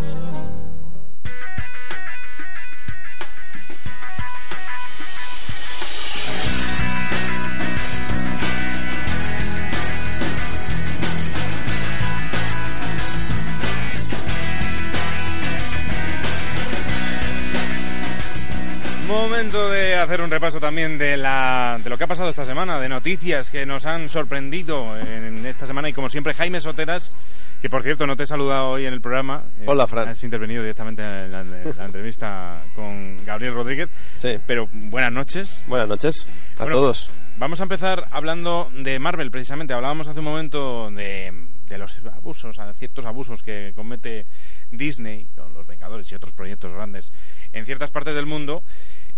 [19.11, 22.79] Momento de hacer un repaso también de, la, de lo que ha pasado esta semana,
[22.79, 27.15] de noticias que nos han sorprendido en esta semana y como siempre Jaime Soteras,
[27.61, 29.43] que por cierto no te he saludado hoy en el programa.
[29.59, 30.07] eh, Hola, Fran.
[30.09, 33.89] Has intervenido directamente en la, en la entrevista con Gabriel Rodríguez.
[34.15, 34.37] Sí.
[34.47, 35.63] Pero buenas noches.
[35.67, 37.09] Buenas noches a Bueno, todos.
[37.37, 39.73] Vamos a empezar hablando de Marvel, precisamente.
[39.73, 41.33] Hablábamos hace un momento de,
[41.71, 44.25] de los abusos, a ciertos abusos que comete
[44.71, 47.11] Disney con los Vengadores y otros proyectos grandes
[47.53, 48.63] en ciertas partes del mundo.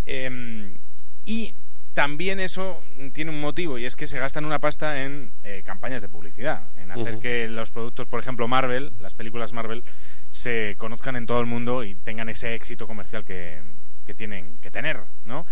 [0.06, 0.76] Eh,
[1.26, 1.54] y
[1.93, 2.82] también eso
[3.12, 6.68] tiene un motivo y es que se gastan una pasta en eh, campañas de publicidad,
[6.78, 9.84] en hacer que los productos, por ejemplo Marvel, las películas Marvel,
[10.32, 13.62] se conozcan en todo el mundo y tengan ese éxito comercial que,
[14.06, 15.45] que tienen que tener, ¿no?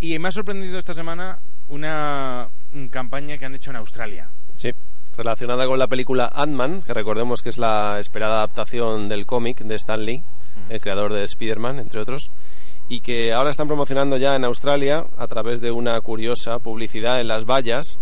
[0.00, 4.28] Y me ha sorprendido esta semana una, una campaña que han hecho en Australia.
[4.54, 4.72] Sí.
[5.16, 9.74] Relacionada con la película Ant-Man, que recordemos que es la esperada adaptación del cómic de
[9.74, 10.22] Stan Lee,
[10.68, 12.30] el creador de Spider-Man, entre otros,
[12.88, 17.28] y que ahora están promocionando ya en Australia a través de una curiosa publicidad en
[17.28, 17.98] las vallas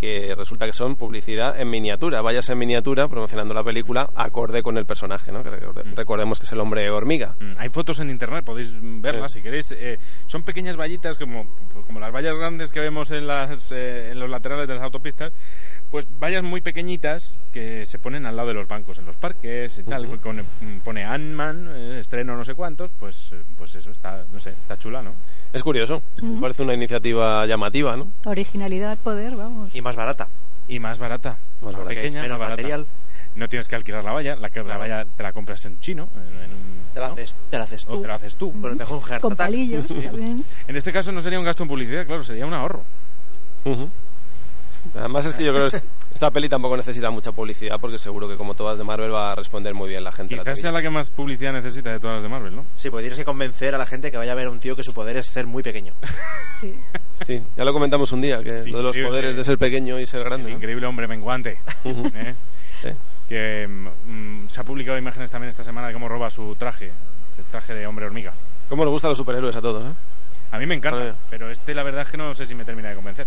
[0.00, 4.78] que resulta que son publicidad en miniatura, vallas en miniatura promocionando la película acorde con
[4.78, 5.42] el personaje, ¿no?
[5.42, 7.36] Que recorde- recordemos que es el hombre hormiga.
[7.38, 9.72] Mm, Hay fotos en internet, podéis verlas si queréis.
[9.72, 11.46] Eh, son pequeñas vallitas como,
[11.86, 15.32] como las vallas grandes que vemos en, las, eh, en los laterales de las autopistas.
[15.90, 19.76] Pues vallas muy pequeñitas que se ponen al lado de los bancos en los parques
[19.78, 20.06] y tal.
[20.06, 20.18] Ujú.
[20.20, 22.90] con- mm, pone Ant-Man, eh, estreno no sé cuántos.
[22.98, 25.12] Pues, eh, pues eso, está, no sé, está chula, ¿no?
[25.52, 26.40] Es curioso, me Ujú.
[26.40, 28.06] parece una iniciativa llamativa, ¿no?
[28.24, 29.74] Originalidad, poder, vamos.
[29.74, 30.28] Y más barata.
[30.68, 31.38] Y más barata.
[31.62, 31.88] Más barata.
[31.88, 32.62] Pequeña, Menos más barata.
[32.62, 32.86] material.
[33.34, 36.08] No tienes que alquilar la valla, la, que, la valla te la compras en chino.
[36.14, 37.12] en- un- Te la ¿no?
[37.14, 38.02] haces, te la haces O tú.
[38.02, 38.52] te la haces tú.
[38.60, 39.46] Pero te hago un heart Con attack.
[39.46, 40.44] palillos también.
[40.66, 42.84] En este caso no sería un gasto en publicidad, claro, sería un ahorro.
[43.64, 43.88] Ujú.
[44.94, 45.82] Además es que yo creo que
[46.14, 49.34] esta peli tampoco necesita mucha publicidad porque seguro que como todas de Marvel va a
[49.34, 50.34] responder muy bien la gente.
[50.34, 52.64] a la Quizás sea la que más publicidad necesita de todas las de Marvel, ¿no?
[52.76, 54.74] Sí, pues tienes que convencer a la gente que vaya a ver a un tío
[54.74, 55.92] que su poder es ser muy pequeño.
[56.60, 56.74] Sí.
[57.26, 60.06] Sí, ya lo comentamos un día, que lo de los poderes de ser pequeño y
[60.06, 60.46] ser grande.
[60.46, 60.56] El ¿no?
[60.56, 61.58] increíble hombre menguante.
[61.84, 62.34] ¿eh?
[62.80, 62.88] Sí.
[63.28, 66.90] Que mm, se ha publicado imágenes también esta semana de cómo roba su traje,
[67.38, 68.32] el traje de hombre hormiga.
[68.68, 69.84] ¿Cómo nos gustan los superhéroes a todos?
[69.84, 69.94] ¿eh?
[70.52, 72.88] A mí me encanta, pero este la verdad es que no sé si me termina
[72.88, 73.26] de convencer.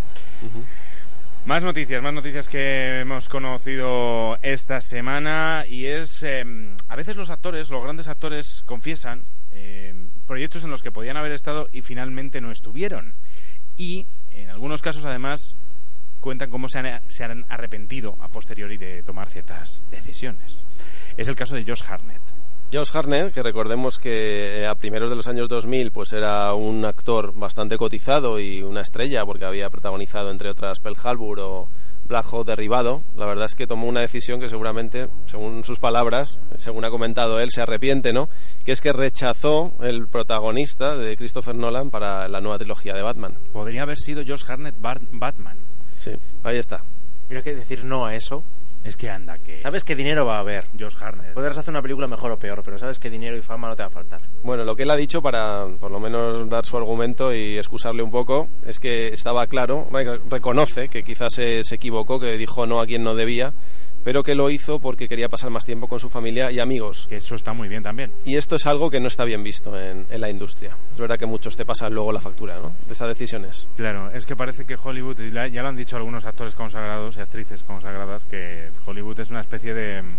[1.46, 6.44] Más noticias, más noticias que hemos conocido esta semana y es, eh,
[6.88, 9.94] a veces los actores, los grandes actores confiesan eh,
[10.26, 13.14] proyectos en los que podían haber estado y finalmente no estuvieron.
[13.78, 15.56] Y en algunos casos además
[16.20, 20.64] cuentan cómo se han, se han arrepentido a posteriori de tomar ciertas decisiones.
[21.18, 22.22] Es el caso de Josh Hartnett.
[22.74, 26.86] Josh Hartnett, que recordemos que eh, a primeros de los años 2000 pues era un
[26.86, 31.68] actor bastante cotizado y una estrella porque había protagonizado entre otras Pearl Harbor
[32.08, 33.04] Black Hawk Derribado.
[33.16, 37.40] La verdad es que tomó una decisión que seguramente, según sus palabras, según ha comentado
[37.40, 38.30] él, se arrepiente, ¿no?
[38.66, 43.38] Que es que rechazó el protagonista de Christopher Nolan para la nueva trilogía de Batman.
[43.52, 45.58] Podría haber sido Josh Hartnett Bar- Batman.
[45.96, 46.12] Sí,
[46.44, 46.84] ahí está.
[47.30, 48.44] Mira que decir no a eso.
[48.84, 50.66] Es que anda, que Sabes qué dinero va a haber.
[50.78, 51.34] Josh Hartnett.
[51.34, 53.84] Podrás hacer una película mejor o peor, pero sabes que dinero y fama no te
[53.84, 54.22] va a faltar.
[54.44, 58.04] Bueno, lo que él ha dicho para por lo menos dar su argumento y excusarle
[58.04, 62.66] un poco es que estaba claro, re- reconoce que quizás se, se equivocó, que dijo
[62.66, 63.54] no a quien no debía,
[64.04, 67.08] pero que lo hizo porque quería pasar más tiempo con su familia y amigos.
[67.08, 68.12] Que eso está muy bien también.
[68.26, 70.76] Y esto es algo que no está bien visto en, en la industria.
[70.94, 72.74] Es verdad que muchos te pasan luego la factura, ¿no?
[72.86, 73.70] De estas decisiones.
[73.76, 75.18] Claro, es que parece que Hollywood,
[75.52, 79.74] ya lo han dicho algunos actores consagrados y actrices consagradas, que Hollywood es una especie
[79.74, 80.18] de mm,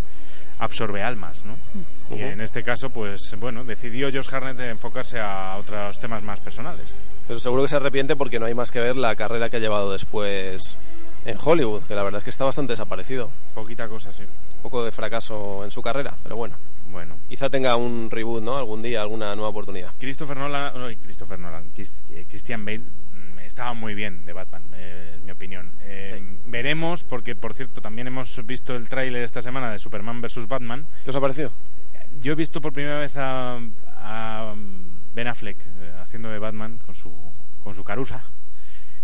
[0.59, 1.57] absorbe almas, ¿no?
[2.14, 6.41] Y en este caso, pues bueno, decidió Josh Hartnett de enfocarse a otros temas más
[6.41, 6.95] personales.
[7.26, 9.61] Pero seguro que se arrepiente porque no hay más que ver la carrera que ha
[9.61, 10.78] llevado después
[11.25, 13.31] en Hollywood, que la verdad es que está bastante desaparecido.
[13.55, 14.22] Poquita cosa, sí.
[14.22, 16.57] Un poco de fracaso en su carrera, pero bueno.
[16.91, 17.16] Bueno.
[17.29, 18.57] Quizá tenga un reboot, ¿no?
[18.57, 19.93] Algún día, alguna nueva oportunidad.
[19.99, 25.14] Christopher Nolan, no, Christopher Nolan, eh, Christian Bale mm, estaba muy bien de Batman, eh,
[25.16, 25.70] es mi opinión.
[25.83, 30.47] Eh, Veremos, porque por cierto también hemos visto el tráiler esta semana de Superman vs.
[30.47, 30.87] Batman.
[31.05, 31.51] ¿Qué os ha parecido?
[32.22, 33.59] Yo he visto por primera vez a,
[33.97, 34.55] a
[35.14, 35.57] Ben Affleck
[36.01, 37.11] haciendo de Batman con su,
[37.62, 38.25] con su carusa.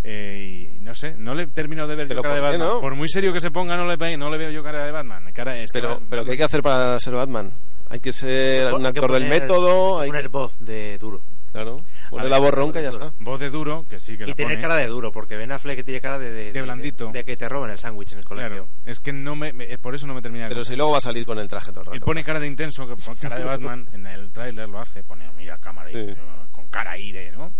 [0.03, 2.69] Eh, y no sé, no le he terminado de ver yo ¿Pero cara de Batman.
[2.69, 2.81] no?
[2.81, 5.31] Por muy serio que se ponga, no le, no le veo yo cara de Batman.
[5.33, 7.53] Cara, es que Pero, pero ¿qué hay que hacer para ser Batman?
[7.91, 11.21] Hay que ser un actor del método, hay poner voz de duro.
[11.53, 11.79] Claro,
[12.13, 13.13] ver, la voz ronca y ya está.
[13.19, 14.63] Voz de duro, que sí que Y la tener pone.
[14.63, 16.31] cara de duro, porque Ben Affleck que tiene cara de...
[16.31, 17.11] De, De blandito.
[17.11, 18.49] De, que te roban el sándwich en el colegio.
[18.51, 20.93] Claro, es que no me, me- por eso no me termina de Pero si luego
[20.93, 23.17] va a salir con el traje todo el Él pone cara de intenso, que pone
[23.19, 26.15] cara de Batman, en el tráiler lo hace, pone mira cámara ahí, Sí.
[26.53, 27.53] con cara ahí de, ¿no?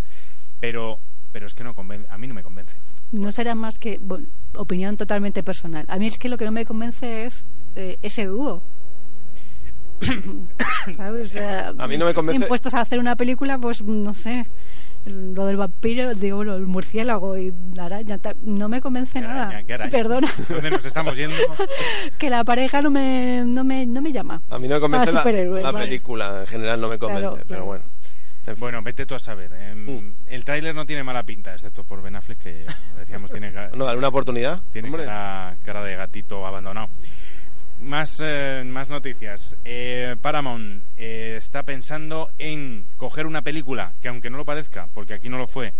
[0.61, 1.01] Pero,
[1.33, 2.77] pero es que no convence, a mí no me convence.
[3.13, 4.27] No será más que bueno,
[4.57, 5.85] opinión totalmente personal.
[5.89, 7.45] A mí es que lo que no me convence es
[7.77, 8.63] eh, ese dúo.
[10.95, 11.31] ¿Sabes?
[11.31, 14.47] O sea, A mí no me convence- Impuestos a hacer una película, pues no sé.
[15.07, 19.27] Lo del vampiro, digo, bueno, el murciélago y la araña, tal, no me convence ¿Qué
[19.27, 19.63] nada.
[19.67, 19.91] ¿Qué araña?
[19.91, 21.37] Perdona, ¿Dónde nos estamos yendo?
[22.19, 24.43] que la pareja no me, no me, no me llama.
[24.51, 27.47] A mí no me convence la, la película, en general no me convence, Claro, pero
[27.47, 27.65] claro.
[27.65, 27.85] bueno.
[28.59, 29.53] Bueno, vete tú a saber.
[29.53, 30.15] em, Mm.
[30.29, 32.67] El tráiler no tiene mala pinta, excepto por Ben Affleck, que
[32.99, 34.61] decíamos tiene, No, una oportunidad.
[34.73, 36.89] tiene cara, cara de gatito abandonado.
[37.81, 39.57] Más, eh, más noticias.
[39.65, 45.15] Eh, Paramount eh, está pensando en coger una película que, aunque no lo parezca, porque
[45.15, 45.73] aquí no lo fue,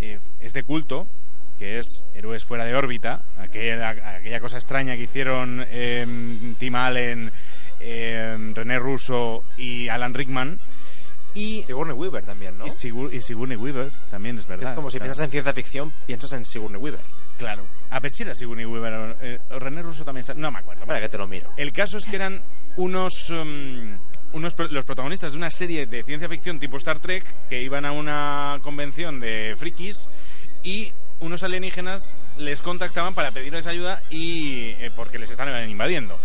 [0.00, 1.06] eh, es de culto,
[1.58, 6.06] que es Héroes fuera de órbita, aquella, aquella cosa extraña que hicieron eh,
[6.58, 7.30] Tim Allen,
[7.80, 10.58] eh, René Russo y Alan Rickman.
[11.34, 12.66] Y, Sigourney Weaver también, ¿no?
[12.66, 14.70] y, Sigur- y Sigourney Weaver, también es verdad.
[14.70, 15.08] es como si claro.
[15.10, 17.00] piensas en ciencia ficción, piensas en Sigourney Weaver.
[17.38, 17.66] Claro.
[17.90, 19.16] A ver si era Sigourney Weaver.
[19.20, 20.24] eh, René Russo también.
[20.36, 20.84] No me acuerdo.
[20.86, 21.50] Para que te lo miro.
[21.56, 22.42] El caso es que eran
[22.76, 23.30] unos.
[23.30, 23.98] um,
[24.32, 27.86] unos pro- los protagonistas de una serie de ciencia ficción tipo Star Trek que iban
[27.86, 30.06] a una convención de frikis
[30.62, 36.18] y unos alienígenas les contactaban para pedirles ayuda y eh, porque les estaban invadiendo.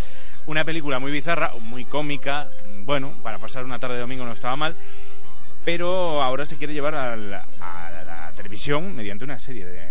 [0.45, 4.33] Una película muy bizarra, muy cómica, mm, bueno, para pasar una tarde de domingo no
[4.33, 4.75] estaba mal,
[5.63, 9.81] pero ahora se quiere llevar al- a la, la televisión mediante una serie de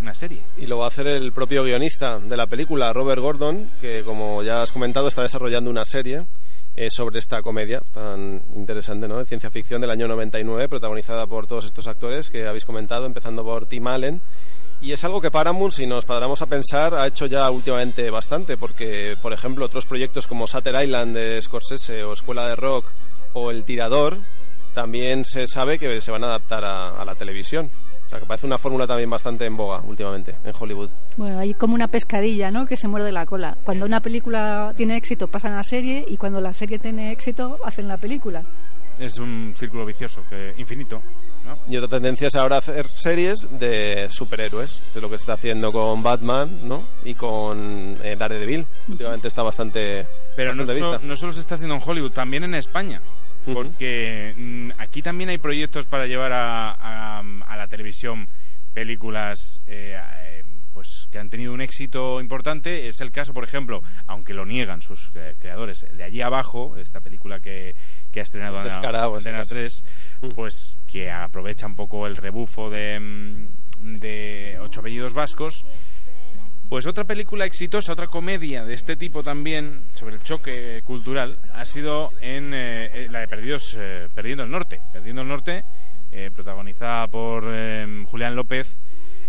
[0.00, 0.40] una serie.
[0.56, 4.42] Y lo va a hacer el propio guionista de la película, Robert Gordon, que como
[4.42, 6.24] ya has comentado está desarrollando una serie
[6.76, 9.18] eh, sobre esta comedia tan interesante, ¿no?
[9.18, 13.44] De ciencia ficción del año 99, protagonizada por todos estos actores que habéis comentado, empezando
[13.44, 14.20] por Tim Allen.
[14.80, 18.56] Y es algo que Paramount, si nos paramos a pensar, ha hecho ya últimamente bastante,
[18.56, 22.90] porque, por ejemplo, otros proyectos como Sutter Island de Scorsese o Escuela de Rock
[23.32, 24.18] o El Tirador,
[24.74, 27.70] también se sabe que se van a adaptar a la televisión.
[28.20, 30.90] Que parece una fórmula también bastante en boga últimamente en Hollywood.
[31.16, 32.66] Bueno, hay como una pescadilla, ¿no?
[32.66, 33.56] Que se muerde la cola.
[33.64, 37.58] Cuando una película tiene éxito, pasan a la serie y cuando la serie tiene éxito,
[37.64, 38.44] hacen la película.
[38.98, 41.02] Es un círculo vicioso que infinito,
[41.44, 41.58] ¿no?
[41.68, 45.72] Y otra tendencia es ahora hacer series de superhéroes, de lo que se está haciendo
[45.72, 46.84] con Batman, ¿no?
[47.04, 48.64] Y con eh, Daredevil.
[48.88, 50.06] Últimamente está bastante,
[50.36, 51.06] Pero no, bastante solo- vista.
[51.08, 53.02] no solo se está haciendo en Hollywood, también en España.
[53.52, 58.28] Porque mm, aquí también hay proyectos para llevar a, a- a la televisión
[58.72, 60.42] películas eh, eh,
[60.72, 62.88] pues que han tenido un éxito importante.
[62.88, 67.00] Es el caso, por ejemplo, aunque lo niegan sus eh, creadores, de allí abajo, esta
[67.00, 67.74] película que,
[68.12, 68.56] que ha estrenado
[69.28, 69.54] Antena caso.
[69.54, 69.84] 3,
[70.34, 75.64] pues que aprovecha un poco el rebufo de, mm, de ocho apellidos vascos
[76.68, 81.64] pues otra película exitosa, otra comedia de este tipo también, sobre el choque cultural, ha
[81.64, 84.80] sido en eh, eh, la de Perdidos, eh, Perdiendo el Norte.
[84.92, 85.64] Perdiendo el Norte,
[86.16, 88.78] eh, protagonizada por eh, Julián López,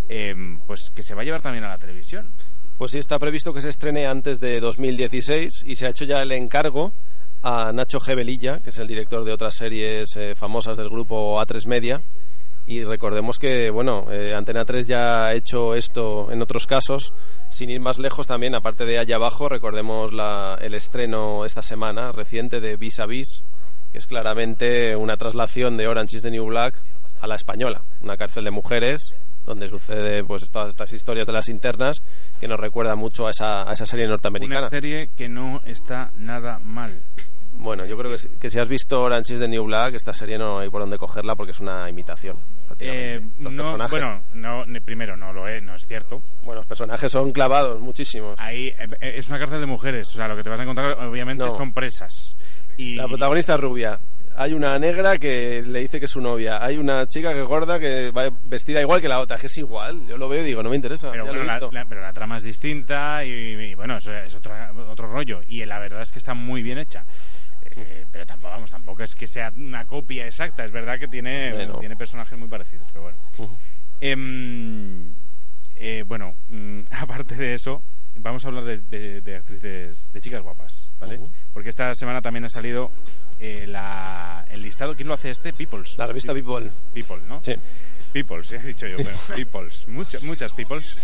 [0.07, 0.35] eh,
[0.67, 2.29] pues que se va a llevar también a la televisión.
[2.77, 6.21] Pues sí, está previsto que se estrene antes de 2016 y se ha hecho ya
[6.21, 6.93] el encargo
[7.41, 8.61] a Nacho G.
[8.61, 12.01] Que es el director de otras series famosas del grupo A3 Media.
[12.67, 17.13] Y recordemos que, bueno, eh, Antena 3 ya ha hecho esto en otros casos.
[17.47, 22.11] Sin ir más lejos también, aparte de allá abajo, recordemos la- el estreno esta semana
[22.11, 23.43] reciente de Vis a Vis,
[23.91, 26.81] que es claramente una traslación de Orange is the New Black
[27.21, 27.83] a la española.
[28.01, 29.13] Una cárcel de mujeres
[29.45, 32.01] donde sucede pues todas estas historias de las internas
[32.39, 34.61] que nos recuerda mucho a esa, a esa serie norteamericana.
[34.61, 36.99] Una serie que no está nada mal.
[37.57, 40.13] Bueno, yo creo que, si- que si has visto Orange is the New Black, esta
[40.13, 42.37] serie no hay por dónde cogerla porque es una imitación.
[42.79, 46.21] Eh, los no, personajes, bueno, no, primero no lo es, no es cierto.
[46.43, 48.39] bueno, los personajes son clavados, muchísimos.
[48.39, 50.63] Ahí eh, eh, es una cárcel de mujeres, o sea, lo que te vas a
[50.63, 51.51] encontrar obviamente No.
[51.51, 52.35] son presas.
[52.77, 53.99] Y, La protagonista es rubia.
[54.37, 56.61] Hay una negra que le dice que es su novia.
[56.61, 59.57] Hay una chica que es gorda que va vestida igual que la otra, que es
[59.57, 60.05] igual.
[60.07, 61.09] Yo lo veo y digo, no me interesa.
[61.09, 61.69] pero, bueno, la, visto.
[61.71, 64.51] la- pero la trama es distinta y, y, bueno, eso es otro,
[64.89, 65.39] otro rollo.
[65.47, 67.05] Y la verdad es que está muy bien hecha.
[67.71, 70.63] Eh, pero tampoco, vamos, tampoco es que sea una copia exacta.
[70.63, 71.79] Es verdad que tiene, Bueno.
[71.79, 73.17] tiene personajes muy parecidos, pero bueno.
[74.01, 75.13] Em,
[75.75, 77.81] eh, bueno, mm, aparte de eso,
[78.17, 81.19] vamos a hablar de, de- de actrices, de chicas guapas, ¿vale?
[81.53, 82.91] Porque esta semana también ha salido
[83.39, 84.95] eh, la- el listado.
[84.95, 85.51] ¿Quién lo hace este?
[85.53, 85.97] Peoples.
[85.97, 86.71] La revista People.
[86.93, 87.41] People, ¿no?
[87.43, 87.55] Sí.
[88.15, 90.97] Peoples, he dicho yo, pero Peoples, muchas, muchas Peoples.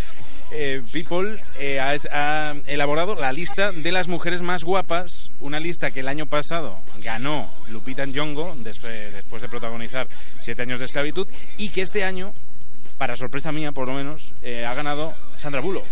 [0.49, 5.91] Eh, People eh, ha, ha elaborado la lista de las mujeres más guapas, una lista
[5.91, 10.07] que el año pasado ganó Lupita Nyong'o después, después de protagonizar
[10.39, 12.33] Siete años de esclavitud y que este año,
[12.97, 15.85] para sorpresa mía por lo menos, eh, ha ganado Sandra Bullock.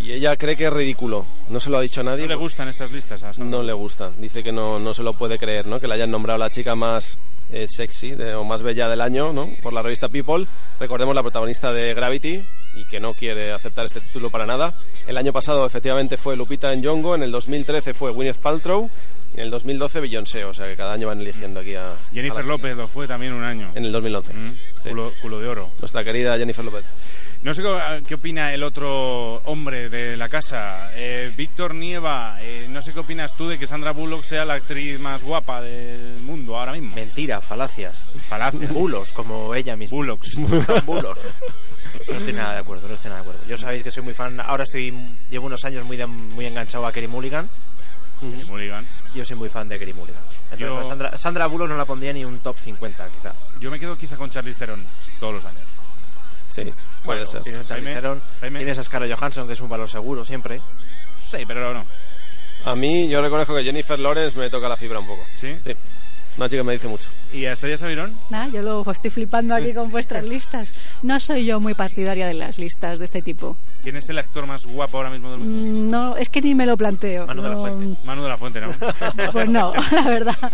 [0.00, 1.26] Y ella cree que es ridículo.
[1.48, 2.22] No se lo ha dicho a nadie.
[2.22, 4.10] ¿No le gustan estas listas a No le gusta.
[4.18, 5.78] Dice que no, no se lo puede creer, ¿no?
[5.78, 7.18] Que le hayan nombrado la chica más
[7.52, 9.48] eh, sexy de- o más bella del año, ¿no?
[9.62, 10.46] Por la revista People.
[10.80, 14.74] Recordemos la protagonista de Gravity y que no quiere aceptar este título para nada.
[15.06, 18.88] El año pasado efectivamente fue Lupita Nyong'o, en el 2013 fue Gwyneth Paltrow
[19.34, 21.92] y en el 2012 Beyoncé, o sea que cada año van eligiendo aquí a...
[21.92, 23.72] a Jennifer la- López lo fue también un año.
[23.74, 24.32] En el 2011.
[24.34, 24.46] Mm,
[24.82, 24.88] Sí.
[24.88, 25.70] culo, culo de oro.
[25.78, 26.84] Nuestra querida Jennifer López.
[27.42, 32.36] No sé qué, qué opina el otro hombre de la casa, eh, Víctor Nieva.
[32.40, 35.60] eh, no sé qué opinas tú de que Sandra Bullock sea la actriz más guapa
[35.60, 36.94] del mundo ahora mismo.
[36.94, 38.12] Mentira, falacias.
[38.28, 38.72] Falacias.
[38.72, 39.96] Bulos, como ella misma.
[39.96, 40.30] Bullocks.
[40.86, 41.18] Bulos.
[42.08, 43.46] No estoy nada de acuerdo, no estoy nada de acuerdo.
[43.48, 44.92] Yo sabéis que soy muy fan, ahora estoy
[45.30, 47.48] llevo unos años muy de- muy enganchado a Kerry Mulligan.
[48.48, 48.86] Mulligan.
[49.14, 50.22] Yo soy muy fan de Kerry Mulligan.
[50.44, 53.32] Entonces, Yo- pues, Sandra, Sandra Bullock no la pondría ni un top 50, quizá.
[53.60, 54.84] Yo me quedo quizá con Charlize Theron
[55.20, 55.62] todos los años.
[56.46, 57.42] Sí, puede Bueno, ser.
[57.42, 58.58] Tienes a Charlize Jaime, Theron, Jaime.
[58.60, 60.60] tienes a Scarlett Johansson, que es un valor seguro siempre.
[61.20, 61.84] Sí, pero no.
[62.64, 65.24] A mí yo reconozco que Jennifer Lawrence me toca la fibra un poco.
[65.34, 65.56] ¿Sí?
[65.64, 65.74] Sí.
[66.36, 67.10] Una chica me dice mucho.
[67.32, 68.14] ¿Y a Estrella Sabirón?
[68.30, 70.70] Nada, yo luego estoy flipando aquí con vuestras listas.
[71.02, 73.56] No soy yo muy partidaria de las listas de este tipo.
[73.82, 75.68] ¿Quién es el actor más guapo ahora mismo del mundo?
[75.68, 77.26] Mm, No, es que ni me lo planteo.
[77.26, 78.00] Manu de la No, Fuente.
[78.04, 78.72] Manu de la Fuente, ¿no?
[79.32, 80.52] Pues no, la verdad.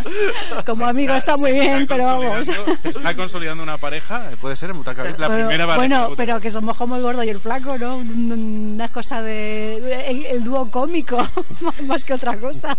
[0.66, 2.46] Como amigo está muy se bien, está pero vamos.
[2.80, 5.76] Se está consolidando una pareja, puede ser en Butaca la Pero- primera pareja.
[5.76, 7.96] bueno, pero que somos como el gordo y el flaco, ¿no?
[7.98, 9.76] Un- Una cosa de...
[10.10, 11.18] El, el dúo cómico,
[11.86, 12.76] más que otra cosa.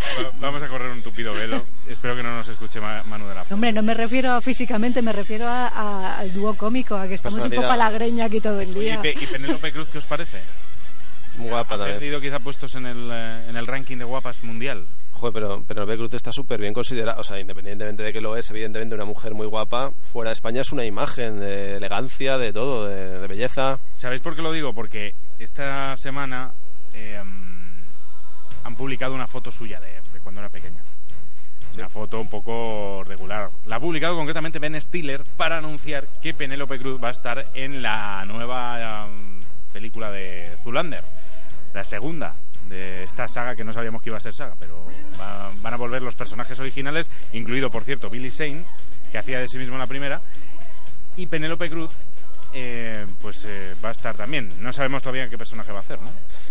[0.00, 1.64] Va- Vamos a correr un tupido velo.
[1.88, 3.54] Espero que no nos escuche Ma- Manu de la Fuente.
[3.54, 7.14] Hombre, no me refiero a físicamente, me refiero a- a- al dúo cómico, a que
[7.14, 8.94] estamos un poco a la greña aquí todo el Oye, día.
[8.94, 10.42] ¿y, Pe- y Penélope Cruz qué os parece?
[11.36, 12.00] Muy guapa ¿Habéis también.
[12.12, 14.86] leído quizá puestos en el, eh, en el ranking de guapas mundial?
[15.14, 15.96] Joder, pero, pero B.
[15.96, 17.18] Cruz está súper bien considerada.
[17.20, 19.92] O sea, independientemente de que lo es, evidentemente una mujer muy guapa.
[20.02, 23.80] Fuera de España es una imagen de elegancia, de todo, de, de belleza.
[23.92, 24.74] ¿Sabéis por qué lo digo?
[24.74, 26.52] Porque esta semana
[26.92, 27.20] eh,
[28.64, 30.82] han publicado una foto suya de, de cuando era pequeña.
[31.76, 33.48] Una foto un poco regular.
[33.66, 37.82] La ha publicado concretamente Ben Stiller para anunciar que Penélope Cruz va a estar en
[37.82, 39.40] la nueva um,
[39.72, 41.02] película de Zulander.
[41.72, 42.36] La segunda
[42.68, 44.84] de esta saga que no sabíamos que iba a ser saga, pero
[45.20, 48.62] va- van a volver los personajes originales, incluido, por cierto, Billy Zane,
[49.10, 50.20] que hacía de sí mismo la primera,
[51.16, 51.90] y Penélope Cruz,
[52.54, 54.50] eh, pues eh, va a estar también.
[54.60, 56.08] No sabemos todavía qué personaje va a hacer, ¿no?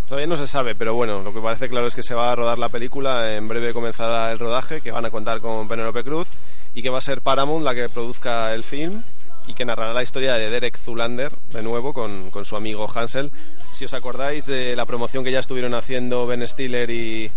[0.07, 2.35] Todavía no se sabe, pero bueno, lo que parece claro es que se va a
[2.35, 3.33] rodar la película.
[3.33, 6.27] En breve comenzará el rodaje, que van a contar con Penélope Cruz
[6.73, 9.01] y que va a ser Paramount la que produzca el film
[9.47, 13.31] y que narrará la historia de Derek Zulander, de nuevo, con, con su amigo Hansel.
[13.71, 17.31] Si os acordáis de la promoción que ya estuvieron haciendo Ben Stiller y,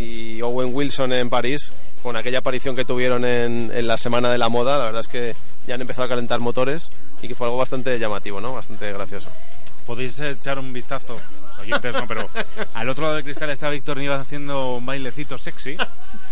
[0.00, 1.72] y Owen Wilson en París,
[2.02, 5.08] con aquella aparición que tuvieron en, en la Semana de la Moda, la verdad es
[5.08, 5.36] que
[5.66, 6.90] ya han empezado a calentar motores
[7.20, 8.54] y que fue algo bastante llamativo, ¿no?
[8.54, 9.30] Bastante gracioso.
[9.86, 12.28] Podéis echar un vistazo, los oyentes no, pero
[12.74, 15.74] al otro lado del cristal está Víctor Nivas haciendo un bailecito sexy.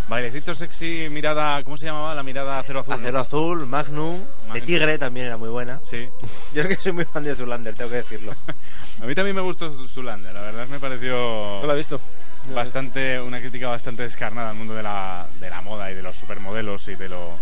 [0.09, 2.15] Bailecito sexy, mirada, ¿cómo se llamaba?
[2.15, 2.95] La mirada acero azul.
[2.95, 3.01] ¿no?
[3.01, 4.21] Acero Azul, Magnum,
[4.53, 5.81] de Tigre también era muy buena.
[5.83, 6.09] Sí.
[6.55, 8.33] Yo es que soy muy fan de Zulander, tengo que decirlo.
[9.03, 11.59] A mí también me gustó Zulander, la verdad me pareció...
[11.61, 12.01] ¿No la he visto?
[12.55, 16.17] Bastante, una crítica bastante descarnada al mundo de la, de la moda y de los
[16.17, 17.39] supermodelos y de lo...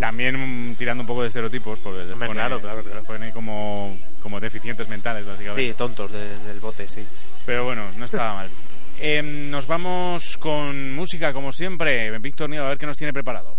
[0.00, 2.98] También tirando un poco de estereotipos, porque les pone, claro, claro, claro.
[3.00, 5.68] les pone como, como deficientes mentales, básicamente.
[5.68, 7.04] Sí, tontos de- del bote, sí.
[7.44, 8.48] Pero bueno, no estaba mal.
[9.00, 12.16] Eh, nos vamos con música, como siempre.
[12.20, 13.56] Víctor Nieva, a ver qué nos tiene preparado.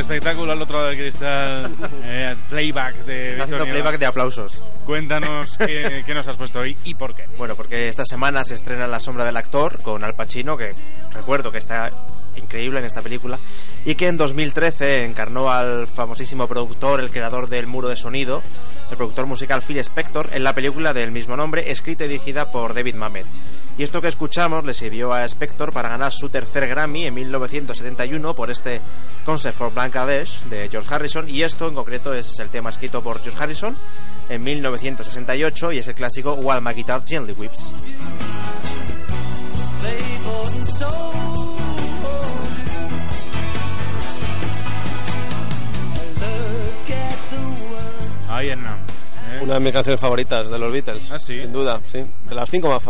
[0.00, 1.74] Espectáculo al otro lado del cristal.
[2.04, 4.62] eh, playback de Está haciendo playback de aplausos.
[4.84, 7.26] Cuéntanos qué, qué nos has puesto hoy y por qué.
[7.38, 10.72] Bueno, porque esta semana se estrena La sombra del actor con Al Pacino, que
[11.12, 11.90] recuerdo que está
[12.36, 13.38] increíble en esta película,
[13.84, 18.42] y que en 2013 encarnó al famosísimo productor, el creador del muro de sonido,
[18.90, 22.74] el productor musical Phil Spector, en la película del mismo nombre, escrita y dirigida por
[22.74, 23.26] David Mamet.
[23.78, 28.34] Y esto que escuchamos le sirvió a Spector para ganar su tercer Grammy en 1971
[28.34, 28.80] por este
[29.24, 33.22] Concert for Bangladesh de George Harrison, y esto en concreto es el tema escrito por
[33.22, 33.76] George Harrison
[34.28, 37.72] en 1968 y es el clásico My Guitar Gently Weeps.
[48.30, 48.64] Ahí en
[49.40, 51.10] Una de mis canciones favoritas de los Beatles.
[51.12, 51.40] Ah, sí.
[51.40, 52.04] Sin duda, sí.
[52.28, 52.84] De las cinco más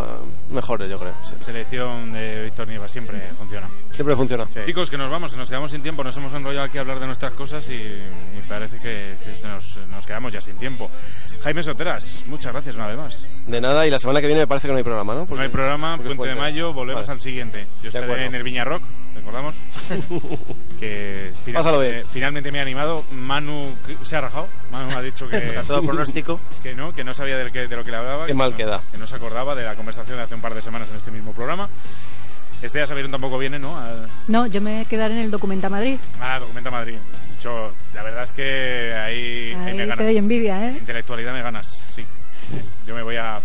[0.51, 1.15] mejores, yo creo.
[1.23, 1.35] sí.
[1.37, 3.69] Selección de Víctor Nieva siempre funciona.
[3.93, 4.47] Siempre funciona.
[4.67, 6.99] Chicos, que nos vamos, que nos quedamos sin tiempo, nos hemos enrollado aquí a hablar
[6.99, 10.91] de nuestras cosas y, y parece que, que se nos, nos quedamos ya sin tiempo.
[11.45, 13.27] Jaime Soteras, muchas gracias una vez más.
[13.47, 15.27] De nada, y la semana que viene me parece que no hay programa, ¿no?
[15.31, 16.53] no hay programa, porque es Puente de puente.
[16.53, 17.15] Mayo, volvemos Vale.
[17.17, 17.67] al siguiente.
[17.83, 18.83] Yo estaré en el Viña Rock,
[19.15, 19.57] recordamos.
[20.81, 22.07] que Pásalo finalmente, bien.
[22.13, 23.05] finalmente me ha animado.
[23.13, 24.49] Manu se ha rajado.
[24.73, 25.39] Manu ha dicho que.
[25.67, 26.40] Todo pronóstico.
[26.63, 28.27] Que no, que no sabía del que- de lo que le hablaba.
[28.27, 28.81] Qué que mal no- queda.
[28.93, 31.11] Que no se acordaba de la conversación de hace un par de semanas en este
[31.11, 31.69] mismo programa.
[32.63, 33.79] Este ya sabieron tampoco viene, ¿no?
[33.79, 35.99] Al- No, yo me quedaré en el Documenta Madrid.
[36.21, 36.99] Ah, Documenta Madrid.
[37.43, 40.05] Yo, la verdad es que ahí, ahí Ahí me te ganas.
[40.07, 40.73] doy envidia, ¿eh?
[40.79, 42.05] Intelectualidad me ganas, sí.
[42.87, 43.43] Yo me voy a, a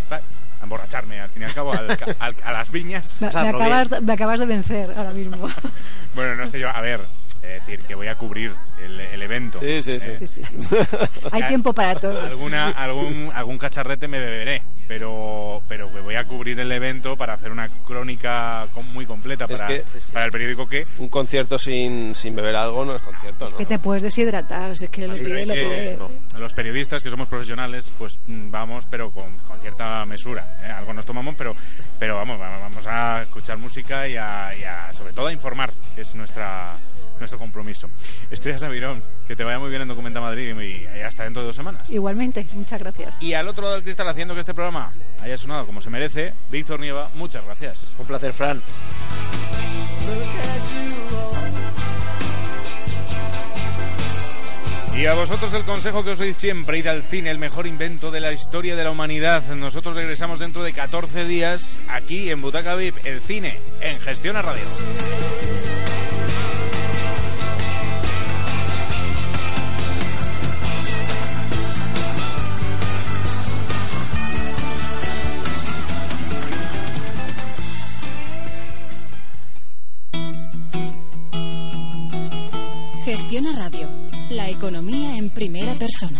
[0.61, 3.21] emborracharme, al fin y al cabo, al- al- a las viñas.
[3.21, 5.47] Me, me acabas, me acabas de vencer ahora mismo.
[6.15, 6.99] Bueno, no sé yo, a ver,
[7.45, 9.59] Es decir, que voy a cubrir el, el evento.
[9.59, 10.09] Sí, sí, sí.
[10.09, 10.75] Eh, Sí, sí, sí.
[11.31, 12.19] Hay tiempo para todo.
[12.21, 17.33] Alguna, algún, algún cacharrete me beberé, pero, pero que voy a cubrir el evento para
[17.33, 19.83] hacer una crónica muy completa Es para, que-
[20.13, 23.57] para el periódico que Un concierto sin, sin beber algo no es concierto, ¿no?
[23.57, 25.97] Que te puedes deshidratar, si es que lo Sí, pide, lo que-
[26.29, 26.39] pide.
[26.39, 30.53] los periodistas que somos profesionales, pues mm, vamos, pero con, con cierta mesura.
[30.63, 30.71] ¿eh?
[30.71, 31.55] Algo nos tomamos, pero,
[31.99, 35.71] pero vamos, va- vamos a escuchar música y a, y a, sobre todo a informar,
[35.95, 36.73] que es nuestra
[37.19, 37.89] nuestro compromiso.
[38.29, 41.55] Estrella Sabirón, que te vaya muy bien en Documenta Madrid y, hasta dentro de dos
[41.55, 41.89] semanas.
[41.89, 43.21] Igualmente, muchas gracias.
[43.21, 44.89] Y al otro lado del cristal, haciendo que este programa
[45.21, 47.93] haya sonado como se merece, Víctor Nieva, muchas gracias.
[47.97, 48.61] Un placer, Fran.
[54.95, 58.11] Y a vosotros el consejo que os doy siempre, id al cine, el mejor invento
[58.11, 59.43] de la historia de la humanidad.
[59.53, 64.41] Nosotros regresamos dentro de 14 días aquí en Butaca VIP, el cine, en Gestión a
[64.41, 64.63] Radio.
[83.15, 83.87] Gestiona Radio,
[84.29, 86.19] la economía en primera persona.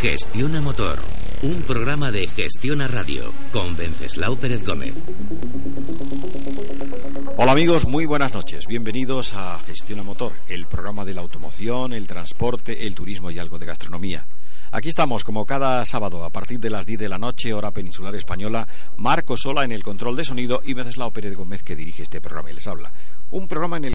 [0.00, 0.98] Gestiona Motor,
[1.42, 4.94] un programa de Gestiona Radio con Venceslao Pérez Gómez.
[7.36, 8.66] Hola amigos, muy buenas noches.
[8.66, 13.58] Bienvenidos a Gestiona Motor, el programa de la automoción, el transporte, el turismo y algo
[13.58, 14.26] de gastronomía.
[14.74, 18.14] Aquí estamos, como cada sábado, a partir de las 10 de la noche, hora peninsular
[18.14, 18.66] española,
[18.96, 22.50] Marco Sola en el control de sonido y Venceslao Pérez Gómez que dirige este programa
[22.50, 22.90] y les habla.
[23.32, 23.90] Un programa en el